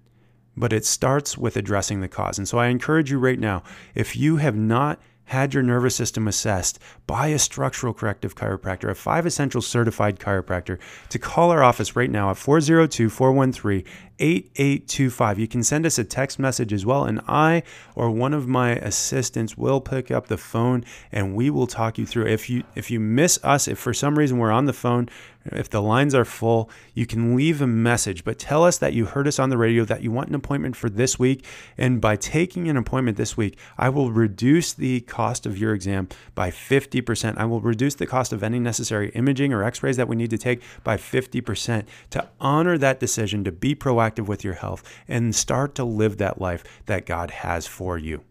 [0.55, 2.37] but it starts with addressing the cause.
[2.37, 3.63] And so I encourage you right now
[3.95, 4.99] if you have not
[5.31, 10.77] had your nervous system assessed by a structural corrective chiropractor, a five essential certified chiropractor,
[11.07, 13.85] to call our office right now at 402 413
[14.19, 15.39] 8825.
[15.39, 17.63] You can send us a text message as well, and I
[17.95, 22.05] or one of my assistants will pick up the phone and we will talk you
[22.05, 22.27] through.
[22.27, 25.07] If you if you miss us, if for some reason we're on the phone,
[25.45, 29.05] if the lines are full, you can leave a message, but tell us that you
[29.05, 31.45] heard us on the radio, that you want an appointment for this week.
[31.77, 36.09] And by taking an appointment this week, I will reduce the cost of your exam
[36.35, 37.37] by 50%.
[37.37, 40.29] I will reduce the cost of any necessary imaging or x rays that we need
[40.29, 45.35] to take by 50% to honor that decision, to be proactive with your health, and
[45.35, 48.23] start to live that life that God has for you.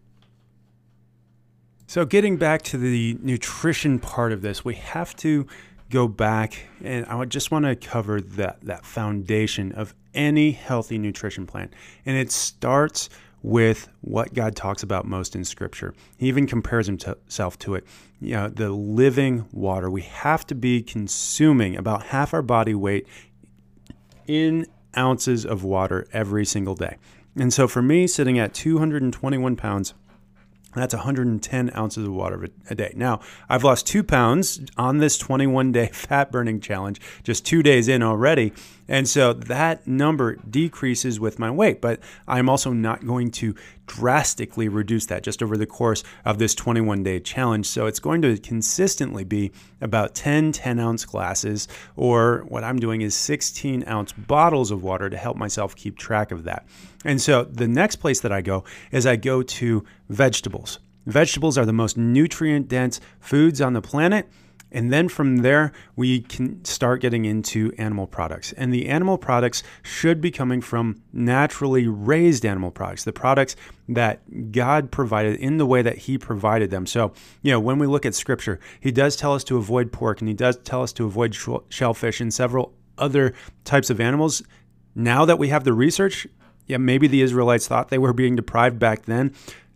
[1.91, 5.45] So, getting back to the nutrition part of this, we have to
[5.91, 11.45] go back and I just want to cover that that foundation of any healthy nutrition
[11.45, 11.69] plan.
[12.05, 13.09] And it starts
[13.43, 15.93] with what God talks about most in scripture.
[16.17, 17.85] He even compares himself to it.
[18.19, 19.89] You know, the living water.
[19.89, 23.07] We have to be consuming about half our body weight
[24.27, 26.97] in ounces of water every single day.
[27.35, 29.93] And so for me, sitting at 221 pounds,
[30.73, 32.93] that's 110 ounces of water a day.
[32.95, 37.87] Now, I've lost two pounds on this 21 day fat burning challenge, just two days
[37.87, 38.53] in already.
[38.91, 43.55] And so that number decreases with my weight, but I'm also not going to
[43.87, 47.67] drastically reduce that just over the course of this 21 day challenge.
[47.67, 52.99] So it's going to consistently be about 10 10 ounce glasses, or what I'm doing
[52.99, 56.65] is 16 ounce bottles of water to help myself keep track of that.
[57.05, 60.79] And so the next place that I go is I go to vegetables.
[61.05, 64.27] Vegetables are the most nutrient dense foods on the planet.
[64.71, 68.53] And then from there, we can start getting into animal products.
[68.53, 73.55] And the animal products should be coming from naturally raised animal products, the products
[73.89, 76.85] that God provided in the way that He provided them.
[76.85, 80.21] So, you know, when we look at scripture, He does tell us to avoid pork
[80.21, 81.35] and He does tell us to avoid
[81.69, 83.33] shellfish and several other
[83.65, 84.41] types of animals.
[84.95, 86.27] Now that we have the research,
[86.67, 89.33] yeah, maybe the Israelites thought they were being deprived back then.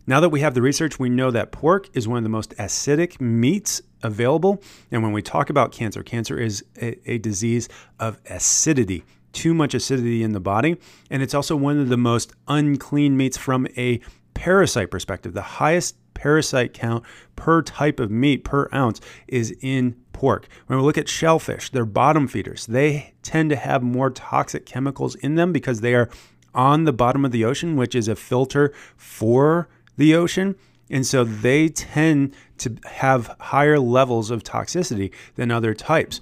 [0.08, 2.50] Now that we have the research, we know that pork is one of the most
[2.58, 4.62] acidic meats available.
[4.92, 9.74] And when we talk about cancer, cancer is a, a, disease of acidity, too much
[9.74, 10.76] acidity in the body.
[11.10, 14.00] And it's also one of the most unclean meats from a
[14.34, 15.34] parasite perspective.
[15.34, 17.02] The highest parasite count
[17.34, 20.46] per type of meat per ounce is in pork.
[20.68, 22.66] When we look at shellfish, they're bottom feeders.
[22.66, 26.08] They tend to have more toxic chemicals in them because they are
[26.54, 30.56] on the bottom of the ocean, which is a filter for the ocean.
[30.88, 36.20] And so they tend to have higher levels of toxicity than other types.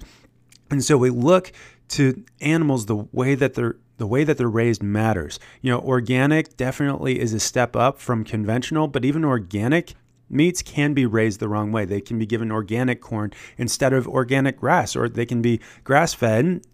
[0.69, 1.51] And so we look
[1.89, 5.39] to animals the way that they're the way that they're raised matters.
[5.61, 9.93] You know, organic definitely is a step up from conventional, but even organic
[10.29, 11.85] meats can be raised the wrong way.
[11.85, 16.13] They can be given organic corn instead of organic grass, or they can be grass
[16.13, 16.65] fed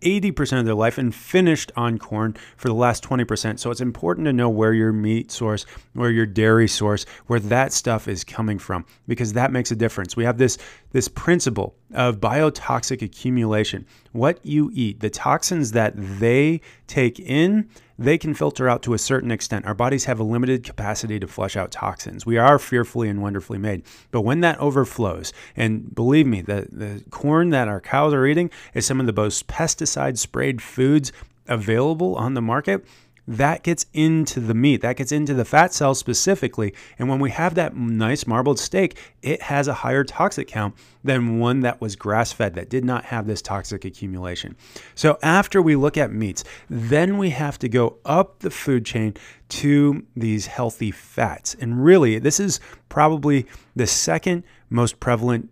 [0.00, 3.58] 80% of their life and finished on corn for the last 20%.
[3.58, 7.72] So it's important to know where your meat source, where your dairy source, where that
[7.72, 10.16] stuff is coming from because that makes a difference.
[10.16, 10.58] We have this
[10.92, 13.86] this principle of biotoxic accumulation.
[14.12, 17.68] What you eat, the toxins that they take in
[17.98, 19.66] they can filter out to a certain extent.
[19.66, 22.24] Our bodies have a limited capacity to flush out toxins.
[22.24, 23.82] We are fearfully and wonderfully made.
[24.10, 28.50] But when that overflows, and believe me, the, the corn that our cows are eating
[28.72, 31.12] is some of the most pesticide sprayed foods
[31.48, 32.84] available on the market
[33.28, 36.74] that gets into the meat, that gets into the fat cells specifically.
[36.98, 40.74] And when we have that nice marbled steak, it has a higher toxic count
[41.04, 44.56] than one that was grass fed, that did not have this toxic accumulation.
[44.94, 49.14] So after we look at meats, then we have to go up the food chain
[49.50, 51.54] to these healthy fats.
[51.60, 55.50] And really, this is probably the second most prevalent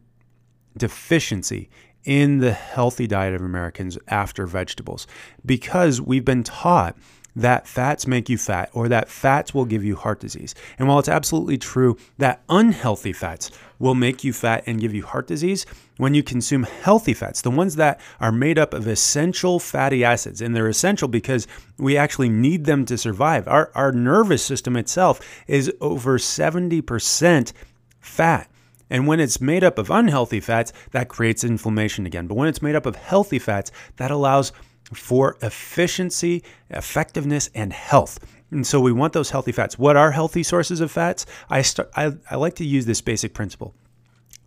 [0.79, 1.69] deficiency
[2.07, 5.07] in the healthy diet of Americans after vegetables
[5.45, 6.97] because we've been taught
[7.37, 10.55] that fats make you fat or that fats will give you heart disease.
[10.79, 15.05] And while it's absolutely true that unhealthy fats will make you fat and give you
[15.05, 15.67] heart disease,
[15.99, 20.41] when you consume healthy fats, the ones that are made up of essential fatty acids,
[20.41, 21.47] and they're essential because
[21.79, 23.47] we actually need them to survive.
[23.47, 27.53] Our, our nervous system itself is over 70%
[28.01, 28.51] fat.
[28.89, 32.27] And when it's made up of unhealthy fats, that creates inflammation again.
[32.29, 34.53] But when it's made up of healthy fats, that allows
[34.93, 38.19] for efficiency, effectiveness, and health.
[38.51, 39.79] And so we want those healthy fats.
[39.79, 41.27] What are healthy sources of fats?
[41.51, 43.75] I, start, I, I like to use this basic principle.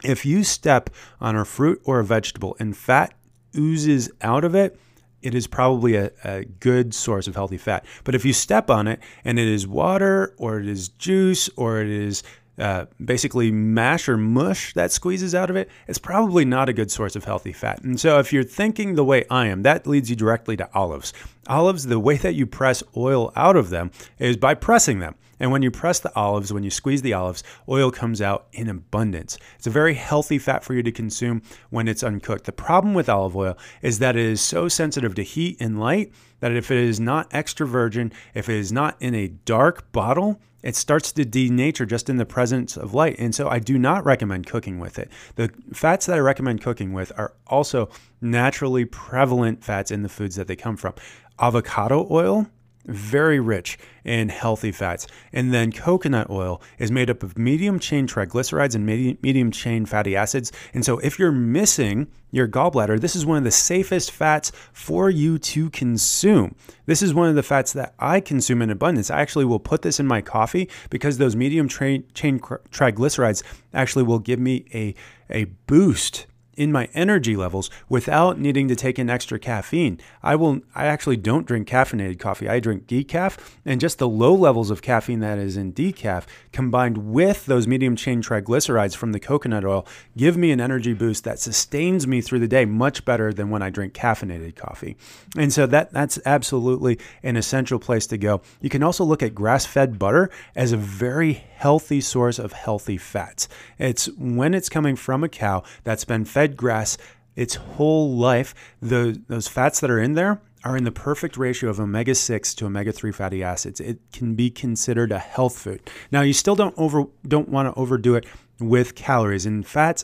[0.04, 3.14] If you step on a fruit or a vegetable and fat
[3.58, 4.80] oozes out of it,
[5.22, 7.86] it is probably a, a, good source of healthy fat.
[8.06, 11.82] But if you step on it and it is water or it is juice or
[11.82, 12.24] it is
[12.60, 16.92] uh, basically mash or mush that squeezes out of it, it's probably not a good
[16.92, 17.82] source of healthy fat.
[17.84, 21.14] And so, if you're thinking the way I am, that leads you directly to olives.
[21.48, 25.16] Olives, the way that you press oil out of them is by pressing them.
[25.40, 28.68] And when you press the olives, when you squeeze the olives, oil comes out in
[28.68, 29.38] abundance.
[29.56, 32.44] It's a very healthy fat for you to consume when it's uncooked.
[32.44, 36.12] The problem with olive oil is that it is so sensitive to heat and light
[36.42, 40.42] that if it is not extra virgin, if it is not in a dark bottle,
[40.62, 43.16] it starts to denature just in the presence of light.
[43.20, 45.10] And so I do not recommend cooking with it.
[45.36, 47.90] The fats that I recommend cooking with are also
[48.22, 50.94] naturally prevalent fats in the foods that they come from.
[51.40, 52.48] Avocado oil
[52.86, 55.08] very rich in healthy fats.
[55.34, 60.16] And then coconut oil is made up of medium chain triglycerides and medium chain fatty
[60.16, 60.52] acids.
[60.74, 65.10] And so if you're missing your gallbladder, this is one of the safest fats for
[65.10, 66.56] you to consume.
[66.86, 69.12] This is one of the fats that I consume in abundance.
[69.12, 74.20] I actually will put this in my coffee because those medium chain triglycerides actually will
[74.20, 74.96] give me a,
[75.30, 76.28] a boost
[76.60, 79.98] in my energy levels without needing to take in extra caffeine.
[80.22, 82.50] I will I actually don't drink caffeinated coffee.
[82.50, 86.98] I drink decaf and just the low levels of caffeine that is in decaf combined
[86.98, 89.88] with those medium chain triglycerides from the coconut oil
[90.18, 93.62] give me an energy boost that sustains me through the day much better than when
[93.62, 94.98] I drink caffeinated coffee.
[95.38, 98.42] And so that that's absolutely an essential place to go.
[98.60, 103.48] You can also look at grass-fed butter as a very healthy source of healthy fats.
[103.78, 106.98] It's when it's coming from a cow that's been fed grass
[107.36, 111.70] its whole life, the, those fats that are in there are in the perfect ratio
[111.70, 113.80] of omega 6 to omega 3 fatty acids.
[113.80, 115.90] It can be considered a health food.
[116.12, 118.26] Now, you still don't over don't want to overdo it
[118.60, 119.46] with calories.
[119.46, 120.04] And fats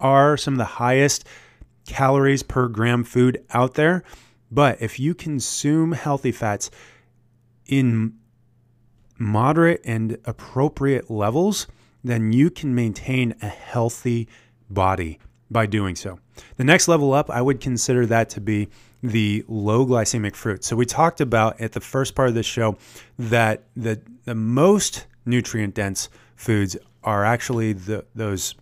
[0.00, 1.26] are some of the highest
[1.86, 4.02] calories per gram food out there.
[4.50, 6.70] But if you consume healthy fats
[7.66, 8.14] in
[9.18, 11.66] moderate and appropriate levels,
[12.02, 14.28] then you can maintain a healthy
[14.68, 15.20] body
[15.50, 16.18] by doing so.
[16.56, 18.68] The next level up, I would consider that to be
[19.02, 20.64] the low glycemic fruit.
[20.64, 22.76] So we talked about at the first part of this show
[23.18, 28.54] that the the most nutrient dense foods are actually the those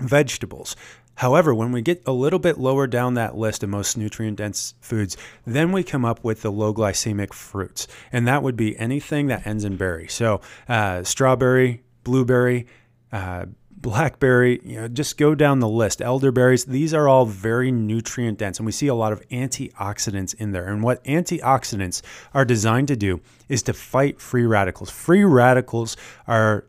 [0.00, 0.74] vegetables.
[1.14, 4.74] However, when we get a little bit lower down that list of most nutrient dense
[4.80, 7.86] foods, then we come up with the low glycemic fruits.
[8.10, 10.08] And that would be anything that ends in berry.
[10.08, 12.66] So, uh, strawberry, blueberry,
[13.12, 13.46] uh,
[13.80, 16.02] blackberry, you know, just go down the list.
[16.02, 20.52] Elderberries, these are all very nutrient dense, and we see a lot of antioxidants in
[20.52, 20.66] there.
[20.66, 22.02] And what antioxidants
[22.34, 24.90] are designed to do is to fight free radicals.
[24.90, 26.66] Free radicals are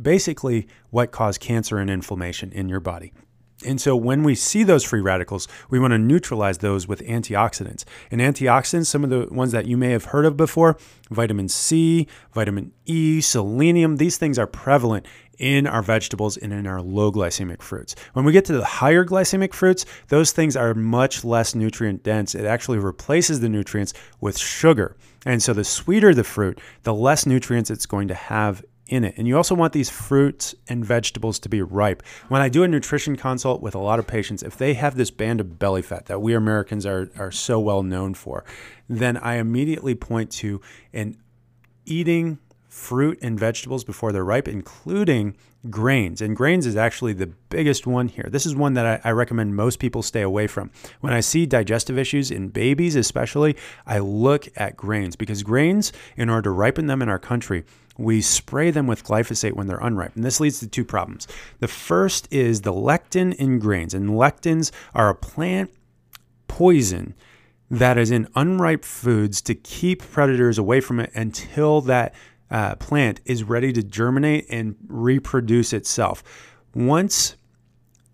[0.00, 3.12] basically what cause cancer and inflammation in your body.
[3.64, 7.84] And so when we see those free radicals, we want to neutralize those with antioxidants.
[8.10, 10.76] And antioxidants, some of the ones that you may have heard of before,
[11.10, 15.06] vitamin C, vitamin E, selenium, these things are prevalent
[15.42, 17.96] in our vegetables and in our low glycemic fruits.
[18.12, 22.36] When we get to the higher glycemic fruits, those things are much less nutrient dense.
[22.36, 24.96] It actually replaces the nutrients with sugar.
[25.26, 29.14] And so the sweeter the fruit, the less nutrients it's going to have in it.
[29.16, 32.04] And you also want these fruits and vegetables to be ripe.
[32.28, 35.10] When I do a nutrition consult with a lot of patients, if they have this
[35.10, 38.44] band of belly fat that we Americans are, are so well known for,
[38.88, 40.60] then I immediately point to
[40.92, 41.16] an
[41.84, 42.38] eating
[42.72, 45.36] fruit and vegetables before they're ripe, including
[45.68, 46.22] grains.
[46.22, 48.26] And grains is actually the biggest one here.
[48.30, 50.70] This is one that I, I, recommend most people stay away from.
[51.00, 53.56] When I see digestive issues in babies, especially,
[53.86, 57.64] I look at grains because grains, in order to ripen them in our country,
[57.98, 60.16] we spray them with glyphosate when they're unripe.
[60.16, 61.28] And this leads to two problems.
[61.60, 65.70] The first is the lectin in grains, and lectins are a plant
[66.48, 67.14] poison
[67.72, 72.14] that is in unripe foods to keep predators away from it until that
[72.52, 76.22] uh, plant is ready to germinate and reproduce itself.
[76.74, 77.34] Once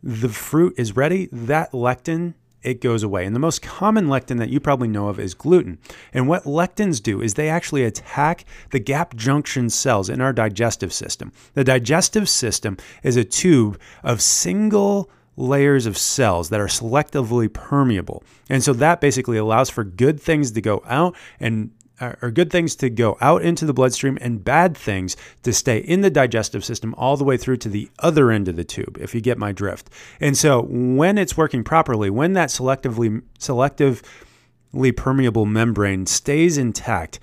[0.03, 3.24] the fruit is ready, that lectin it goes away.
[3.24, 5.78] And the most common lectin that you probably know of is gluten.
[6.12, 10.93] And what lectins do is they actually attack the gap junction cells in our digestive
[10.93, 11.32] system.
[11.55, 18.24] The digestive system is a tube of single layers of cells that are selectively permeable.
[18.51, 21.70] And so that basically allows for good things to go out and
[22.01, 26.01] are good things to go out into the bloodstream and bad things to stay in
[26.01, 29.14] the digestive system all the way through to the other end of the tube, if
[29.14, 29.90] you get my drift.
[30.20, 37.18] And so when it's working properly, when that selectively selectively permeable membrane stays intact,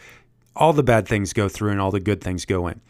[0.55, 2.81] all the bad things go through and all the good things go in.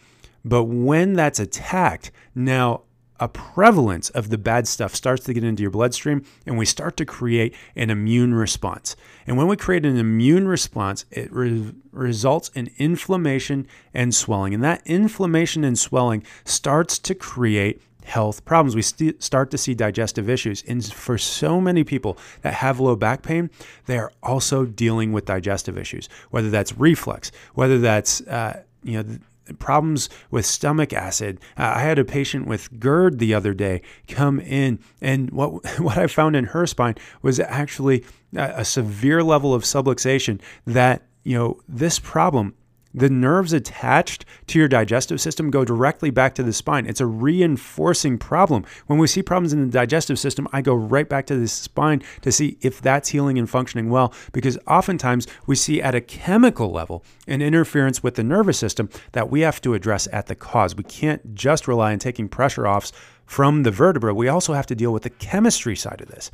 [0.44, 2.84] But when that's attacked, now
[3.20, 6.98] a prevalence of the bad stuff starts to get into your bloodstream and we start
[6.98, 8.96] to create an immune response.
[9.26, 14.54] And when we create an immune response, it re- results in inflammation and swelling.
[14.54, 18.76] And that inflammation and swelling starts to create health problems.
[18.76, 20.64] We st- start to see digestive issues.
[20.68, 23.50] And for so many people that have low back pain,
[23.88, 29.18] they are also dealing with digestive issues, whether that's reflux, whether that's, uh, you know,
[29.60, 31.40] problems with stomach acid.
[31.58, 35.98] Uh, I had a patient with GERD the other day come in, and what what
[35.98, 38.04] I found in her spine was actually
[38.36, 40.40] a, a severe level of subluxation.
[40.66, 42.56] That you know this problem
[42.96, 46.86] the nerves attached to your digestive system go directly back to the spine.
[46.86, 48.66] It's a reinforcing problem.
[48.88, 52.02] When we see problems in the digestive system, I go right back to the spine
[52.22, 56.72] to see if that's healing and functioning well, because oftentimes we see at a chemical
[56.72, 60.74] level an interference with the nervous system that we have to address at the cause.
[60.74, 62.94] We can't just rely on taking pressure offs
[63.26, 64.14] from the vertebra.
[64.14, 66.32] We also have to deal with the chemistry side of this.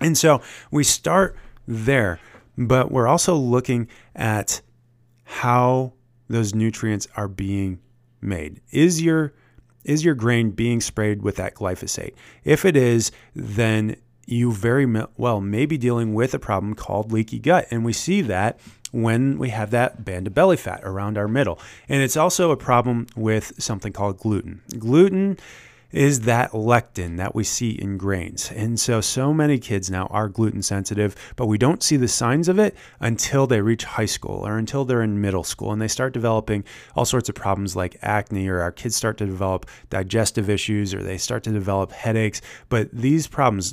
[0.00, 1.36] And so we start
[1.66, 2.20] there,
[2.56, 4.60] but we're also looking at
[5.30, 5.92] how
[6.28, 7.78] those nutrients are being
[8.20, 8.60] made.
[8.72, 9.32] Is your
[9.84, 12.14] is your grain being sprayed with that glyphosate?
[12.44, 17.38] If it is, then you very well may be dealing with a problem called leaky
[17.38, 17.66] gut.
[17.70, 18.60] And we see that
[18.90, 21.58] when we have that band of belly fat around our middle.
[21.88, 24.60] And it's also a problem with something called gluten.
[24.78, 25.38] Gluten
[25.92, 28.50] is that lectin that we see in grains.
[28.52, 32.48] And so, so many kids now are gluten sensitive, but we don't see the signs
[32.48, 35.88] of it until they reach high school or until they're in middle school and they
[35.88, 36.64] start developing
[36.94, 41.02] all sorts of problems like acne, or our kids start to develop digestive issues, or
[41.02, 42.40] they start to develop headaches.
[42.68, 43.72] But these problems,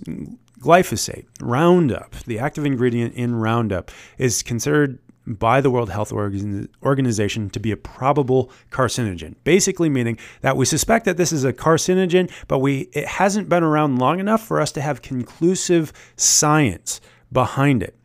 [0.60, 7.60] glyphosate, Roundup, the active ingredient in Roundup, is considered by the World Health Organization to
[7.60, 9.36] be a probable carcinogen.
[9.44, 13.64] Basically meaning that we suspect that this is a carcinogen, but we it hasn't been
[13.64, 17.02] around long enough for us to have conclusive science
[17.32, 17.96] behind it.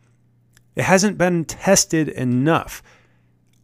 [0.75, 2.83] It hasn't been tested enough.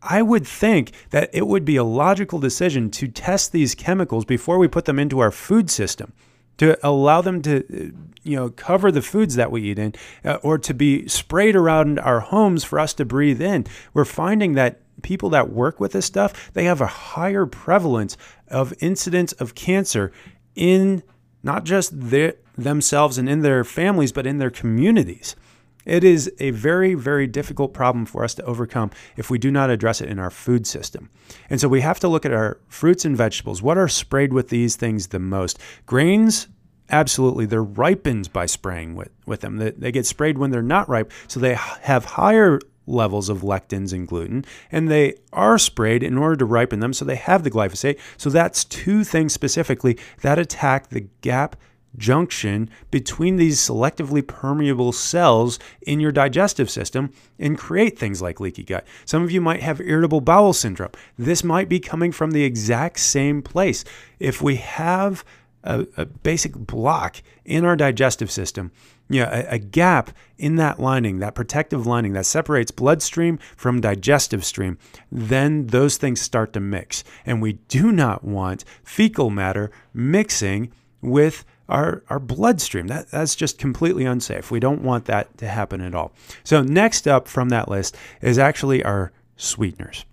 [0.02, 4.58] I would think that it would be a logical decision to test these chemicals before
[4.58, 6.14] we put them into our food system
[6.60, 7.94] to allow them to
[8.24, 12.00] you know cover the foods that we eat in uh, or to be sprayed around
[12.00, 13.66] our homes for us to breathe in.
[13.94, 18.18] We're finding that people that work with this stuff they have a higher prevalence
[18.50, 20.12] of incidence of cancer
[20.56, 21.02] in
[21.42, 25.38] not just their, themselves and in their families but in their communities
[25.86, 29.70] it is a very, very difficult problem for us to overcome if we do not
[29.70, 31.10] address it in our food system.
[31.50, 33.62] And so we have to look at our fruits and vegetables.
[33.62, 35.60] What are sprayed with these things the most?
[35.86, 36.48] Grains,
[36.90, 39.58] absolutely, they're ripened by spraying with, with them.
[39.58, 43.94] They, they get sprayed when they're not ripe, so they have higher levels of lectins
[43.94, 47.52] and gluten, and they are sprayed in order to ripen them, so they have the
[47.52, 48.00] glyphosate.
[48.18, 51.56] So that's two things specifically that attack the gap
[51.98, 58.64] junction between these selectively permeable cells in your digestive system and create things like leaky
[58.64, 58.86] gut.
[59.06, 60.92] Some of you might have irritable bowel syndrome.
[61.18, 63.84] This might be coming from the exact same place.
[64.20, 65.24] If we have
[65.64, 68.72] a, a basic block in our digestive system,
[69.10, 74.46] know, a, a, gap in that lining, that protective lining that separates bloodstream from digestive
[74.46, 74.78] stream,
[75.12, 77.04] then those things start to mix.
[77.26, 80.72] And we do not want fecal matter mixing
[81.02, 82.88] with our, our bloodstream.
[82.88, 84.52] That, that's just completely unsafe.
[84.52, 86.12] We don't want that to happen at all.
[86.44, 90.06] So, next up from that list is actually our sweeteners.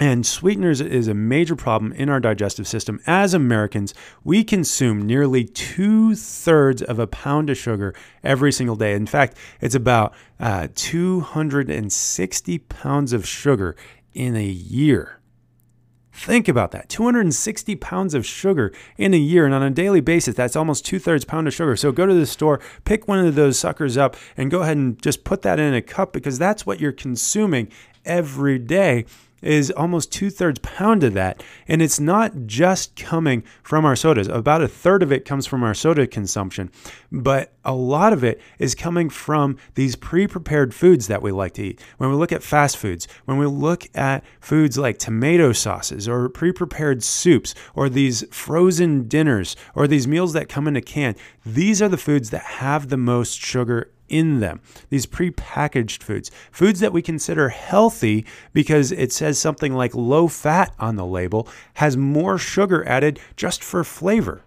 [0.00, 3.00] And sweeteners is a major problem in our digestive system.
[3.06, 3.92] As Americans,
[4.24, 8.94] we consume nearly two thirds of a pound of sugar every single day.
[8.94, 13.76] In fact, it's about uh, 260 pounds of sugar
[14.14, 15.19] in a year.
[16.22, 19.46] Think about that 260 pounds of sugar in a year.
[19.46, 21.76] And on a daily basis, that's almost two thirds pound of sugar.
[21.76, 25.00] So go to the store, pick one of those suckers up, and go ahead and
[25.00, 27.72] just put that in a cup because that's what you're consuming
[28.04, 29.06] every day
[29.42, 31.42] is almost two thirds pound of that.
[31.68, 34.28] And it's not just coming from our sodas.
[34.28, 36.70] About a third of it comes from our soda consumption,
[37.10, 41.54] but a lot of it is coming from these pre prepared foods that we like
[41.54, 41.80] to eat.
[41.98, 46.28] When we look at fast foods, when we look at foods like tomato sauces or
[46.28, 51.14] pre prepared soups or these frozen dinners or these meals that come in a can,
[51.44, 54.60] these are the foods that have the most sugar in them.
[54.90, 60.74] These prepackaged foods, foods that we consider healthy because it says something like low fat
[60.78, 64.42] on the label, has more sugar added just for flavor.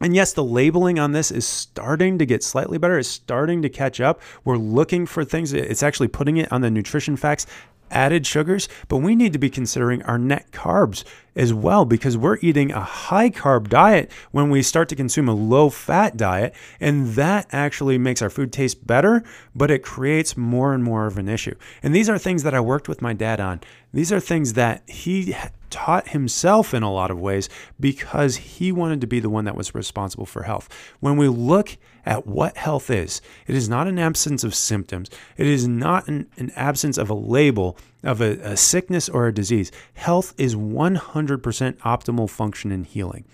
[0.00, 2.98] And yes, the labeling on this is starting to get slightly better.
[2.98, 4.20] It's starting to catch up.
[4.44, 5.54] We're looking for things.
[5.54, 7.46] It's actually putting it on the nutrition facts
[7.90, 11.04] added sugars, but we need to be considering our net carbs
[11.36, 15.34] as well because we're eating a high carb diet when we start to consume a
[15.34, 16.54] low fat diet.
[16.80, 19.22] And that actually makes our food taste better,
[19.54, 21.54] but it creates more and more of an issue.
[21.82, 23.60] And these are things that I worked with my dad on.
[23.92, 25.34] These are things that he
[25.70, 29.56] taught himself in a lot of ways because he wanted to be the one that
[29.56, 30.68] was responsible for health.
[31.00, 35.46] When we look at what health is, it is not an absence of symptoms, it
[35.46, 37.76] is not an, an absence of a label
[38.06, 39.70] of a, a sickness or a disease.
[39.94, 43.24] Health is 100% optimal function and healing.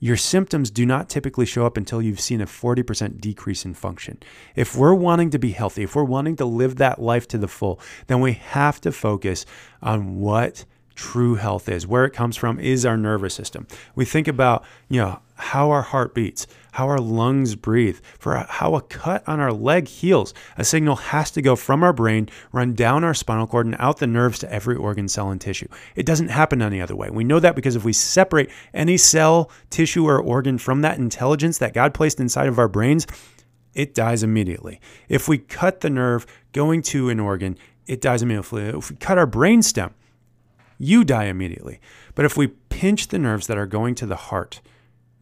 [0.00, 4.18] Your symptoms do not typically show up until you've seen a 40% decrease in function.
[4.54, 7.48] If we're wanting to be healthy, if we're wanting to live that life to the
[7.48, 9.44] full, then we have to focus
[9.82, 10.64] on what
[10.98, 11.86] true health is.
[11.86, 13.68] Where it comes from is our nervous system.
[13.94, 18.74] We think about, you know, how our heart beats, how our lungs breathe, for how
[18.74, 20.34] a cut on our leg heals.
[20.56, 23.98] A signal has to go from our brain, run down our spinal cord, and out
[23.98, 25.68] the nerves to every organ, cell, and tissue.
[25.94, 27.10] It doesn't happen any other way.
[27.10, 31.58] We know that because if we separate any cell, tissue, or organ from that intelligence
[31.58, 33.06] that God placed inside of our brains,
[33.72, 34.80] it dies immediately.
[35.08, 38.64] If we cut the nerve going to an organ, it dies immediately.
[38.64, 39.94] If we cut our brain stem,
[40.78, 41.80] you die immediately.
[42.14, 44.60] But if we pinch the nerves that are going to the heart,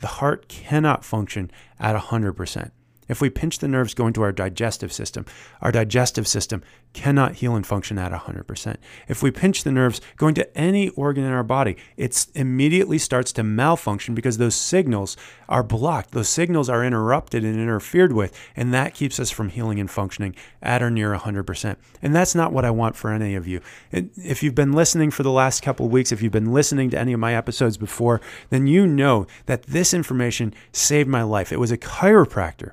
[0.00, 1.50] the heart cannot function
[1.80, 2.70] at 100%.
[3.08, 5.26] If we pinch the nerves going to our digestive system,
[5.60, 8.76] our digestive system cannot heal and function at 100%.
[9.06, 13.32] If we pinch the nerves going to any organ in our body, it immediately starts
[13.32, 15.16] to malfunction because those signals
[15.48, 16.12] are blocked.
[16.12, 20.34] Those signals are interrupted and interfered with, and that keeps us from healing and functioning
[20.62, 21.76] at or near 100%.
[22.02, 23.60] And that's not what I want for any of you.
[23.92, 27.12] If you've been listening for the last couple weeks, if you've been listening to any
[27.12, 31.52] of my episodes before, then you know that this information saved my life.
[31.52, 32.72] It was a chiropractor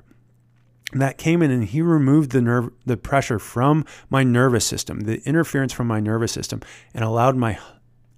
[0.92, 5.20] that came in and he removed the nerve the pressure from my nervous system the
[5.26, 6.60] interference from my nervous system
[6.92, 7.58] and allowed my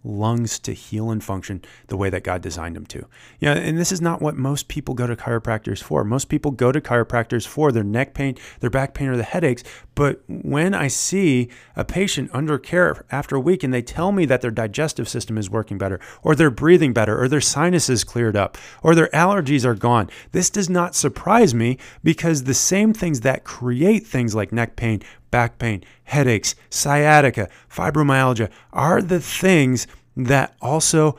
[0.07, 3.07] lungs to heal and function the way that God designed them to.
[3.41, 6.05] Yeah, and this is not what most people go to chiropractors for.
[6.05, 9.65] Most people go to chiropractors for their neck pain, their back pain, or the headaches.
[9.95, 14.27] But when I see a patient under care after a week and they tell me
[14.27, 18.37] that their digestive system is working better, or they're breathing better, or their sinuses cleared
[18.37, 23.23] up, or their allergies are gone, this does not surprise me because the same things
[23.23, 25.03] that create things like neck pain,
[25.37, 31.19] back pain, headaches, sciatica, fibromyalgia are the things that also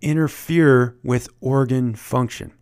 [0.00, 2.52] interfere with organ function.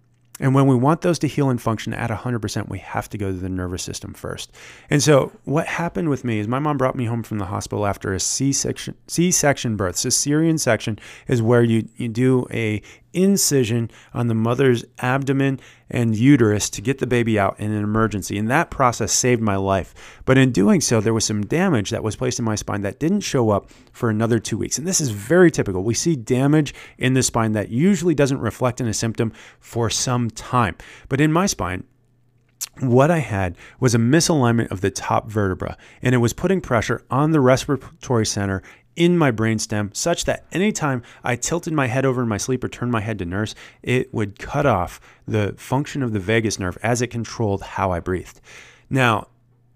[0.41, 3.31] And when we want those to heal and function at 100%, we have to go
[3.31, 4.53] to the nervous system first.
[4.89, 7.87] And so, what happened with me is my mom brought me home from the hospital
[7.87, 9.97] after a C-section, C-section birth.
[9.97, 12.81] Cesarean section is where you, you do a
[13.13, 18.39] incision on the mother's abdomen and uterus to get the baby out in an emergency.
[18.39, 19.95] And that process saved my life.
[20.25, 23.01] But in doing so, there was some damage that was placed in my spine that
[23.01, 24.79] didn't show up for another two weeks.
[24.79, 25.83] And this is very typical.
[25.83, 30.31] We see damage in the spine that usually doesn't reflect in a symptom for some
[30.31, 30.77] time.
[31.09, 31.85] But in my spine,
[32.79, 37.05] what I had was a misalignment of the top vertebra, and it was putting pressure
[37.11, 38.63] on the respiratory center
[38.97, 42.69] in my brainstem such that anytime I tilted my head over in my sleep or
[42.69, 46.77] turned my head to nurse, it would cut off the function of the vagus nerve
[46.83, 48.41] as it controlled how I breathed.
[48.89, 49.29] Now,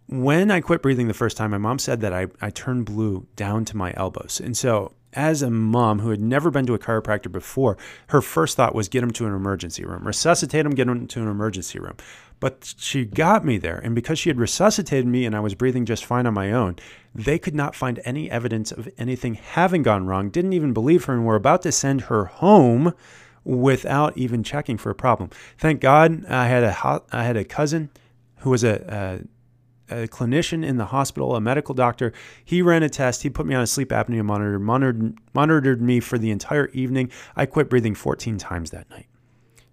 [0.06, 3.26] when I quit breathing the first time, my mom said that I, I turned blue
[3.36, 4.40] down to my elbows.
[4.42, 8.56] And so, as a mom who had never been to a chiropractor before, her first
[8.56, 11.78] thought was get him to an emergency room, resuscitate him, get him to an emergency
[11.78, 11.96] room.
[12.40, 13.78] But she got me there.
[13.78, 16.76] And because she had resuscitated me and I was breathing just fine on my own,
[17.14, 21.14] they could not find any evidence of anything having gone wrong, didn't even believe her,
[21.14, 22.92] and were about to send her home
[23.44, 25.30] without even checking for a problem.
[25.58, 27.90] Thank God I had a, I had a cousin
[28.38, 29.26] who was a,
[29.90, 32.12] a, a clinician in the hospital, a medical doctor.
[32.44, 33.22] He ran a test.
[33.22, 37.10] He put me on a sleep apnea monitor, monitored, monitored me for the entire evening.
[37.36, 39.06] I quit breathing 14 times that night.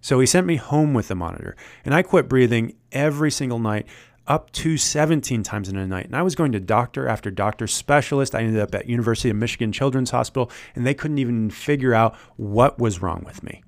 [0.02, 3.86] So he sent me home with the monitor, and I quit breathing every single night
[4.26, 6.06] up to 17 times in a night.
[6.06, 8.34] And I was going to doctor after doctor specialist.
[8.34, 12.16] I ended up at University of Michigan Children's Hospital, and they couldn't even figure out
[12.36, 13.62] what was wrong with me.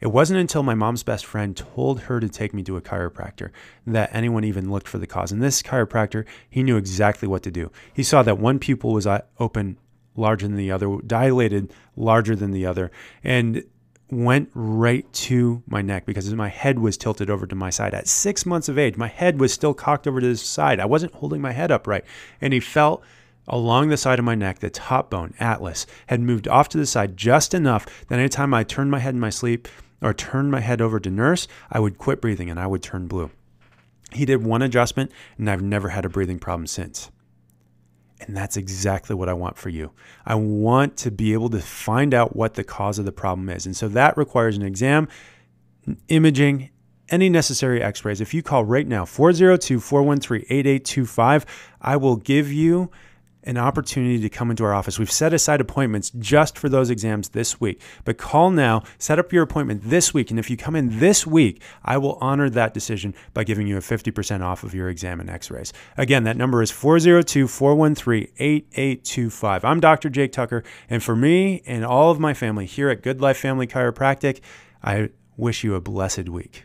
[0.00, 3.50] It wasn't until my mom's best friend told her to take me to a chiropractor
[3.86, 5.32] that anyone even looked for the cause.
[5.32, 7.70] And this chiropractor, he knew exactly what to do.
[7.94, 9.78] He saw that one pupil was uh, open
[10.14, 12.90] larger than the other, dilated larger than the other,
[13.24, 13.64] and
[14.10, 17.94] went right to my neck because my head was tilted over to my side.
[17.94, 20.78] At six months of age, my head was still cocked over to the side.
[20.78, 22.04] I wasn't holding my head upright.
[22.40, 23.02] And he felt
[23.48, 26.86] along the side of my neck, the top bone, atlas, had moved off to the
[26.86, 29.68] side just enough that anytime I turned my head in my sleep
[30.00, 33.06] or turned my head over to nurse, I would quit breathing and I would turn
[33.06, 33.30] blue.
[34.12, 37.10] He did one adjustment, and I've never had a breathing problem since.
[38.20, 39.92] And that's exactly what I want for you.
[40.24, 43.66] I want to be able to find out what the cause of the problem is.
[43.66, 45.08] And so that requires an exam,
[46.08, 46.70] imaging,
[47.08, 48.20] any necessary x rays.
[48.20, 51.46] If you call right now, 402 413 8825,
[51.80, 52.90] I will give you
[53.46, 54.98] an opportunity to come into our office.
[54.98, 57.80] We've set aside appointments just for those exams this week.
[58.04, 60.30] But call now, set up your appointment this week.
[60.30, 63.76] And if you come in this week, I will honor that decision by giving you
[63.76, 65.72] a 50% off of your exam and x rays.
[65.96, 69.64] Again, that number is 402 413 8825.
[69.64, 70.10] I'm Dr.
[70.10, 70.64] Jake Tucker.
[70.90, 74.40] And for me and all of my family here at Good Life Family Chiropractic,
[74.82, 76.64] I wish you a blessed week.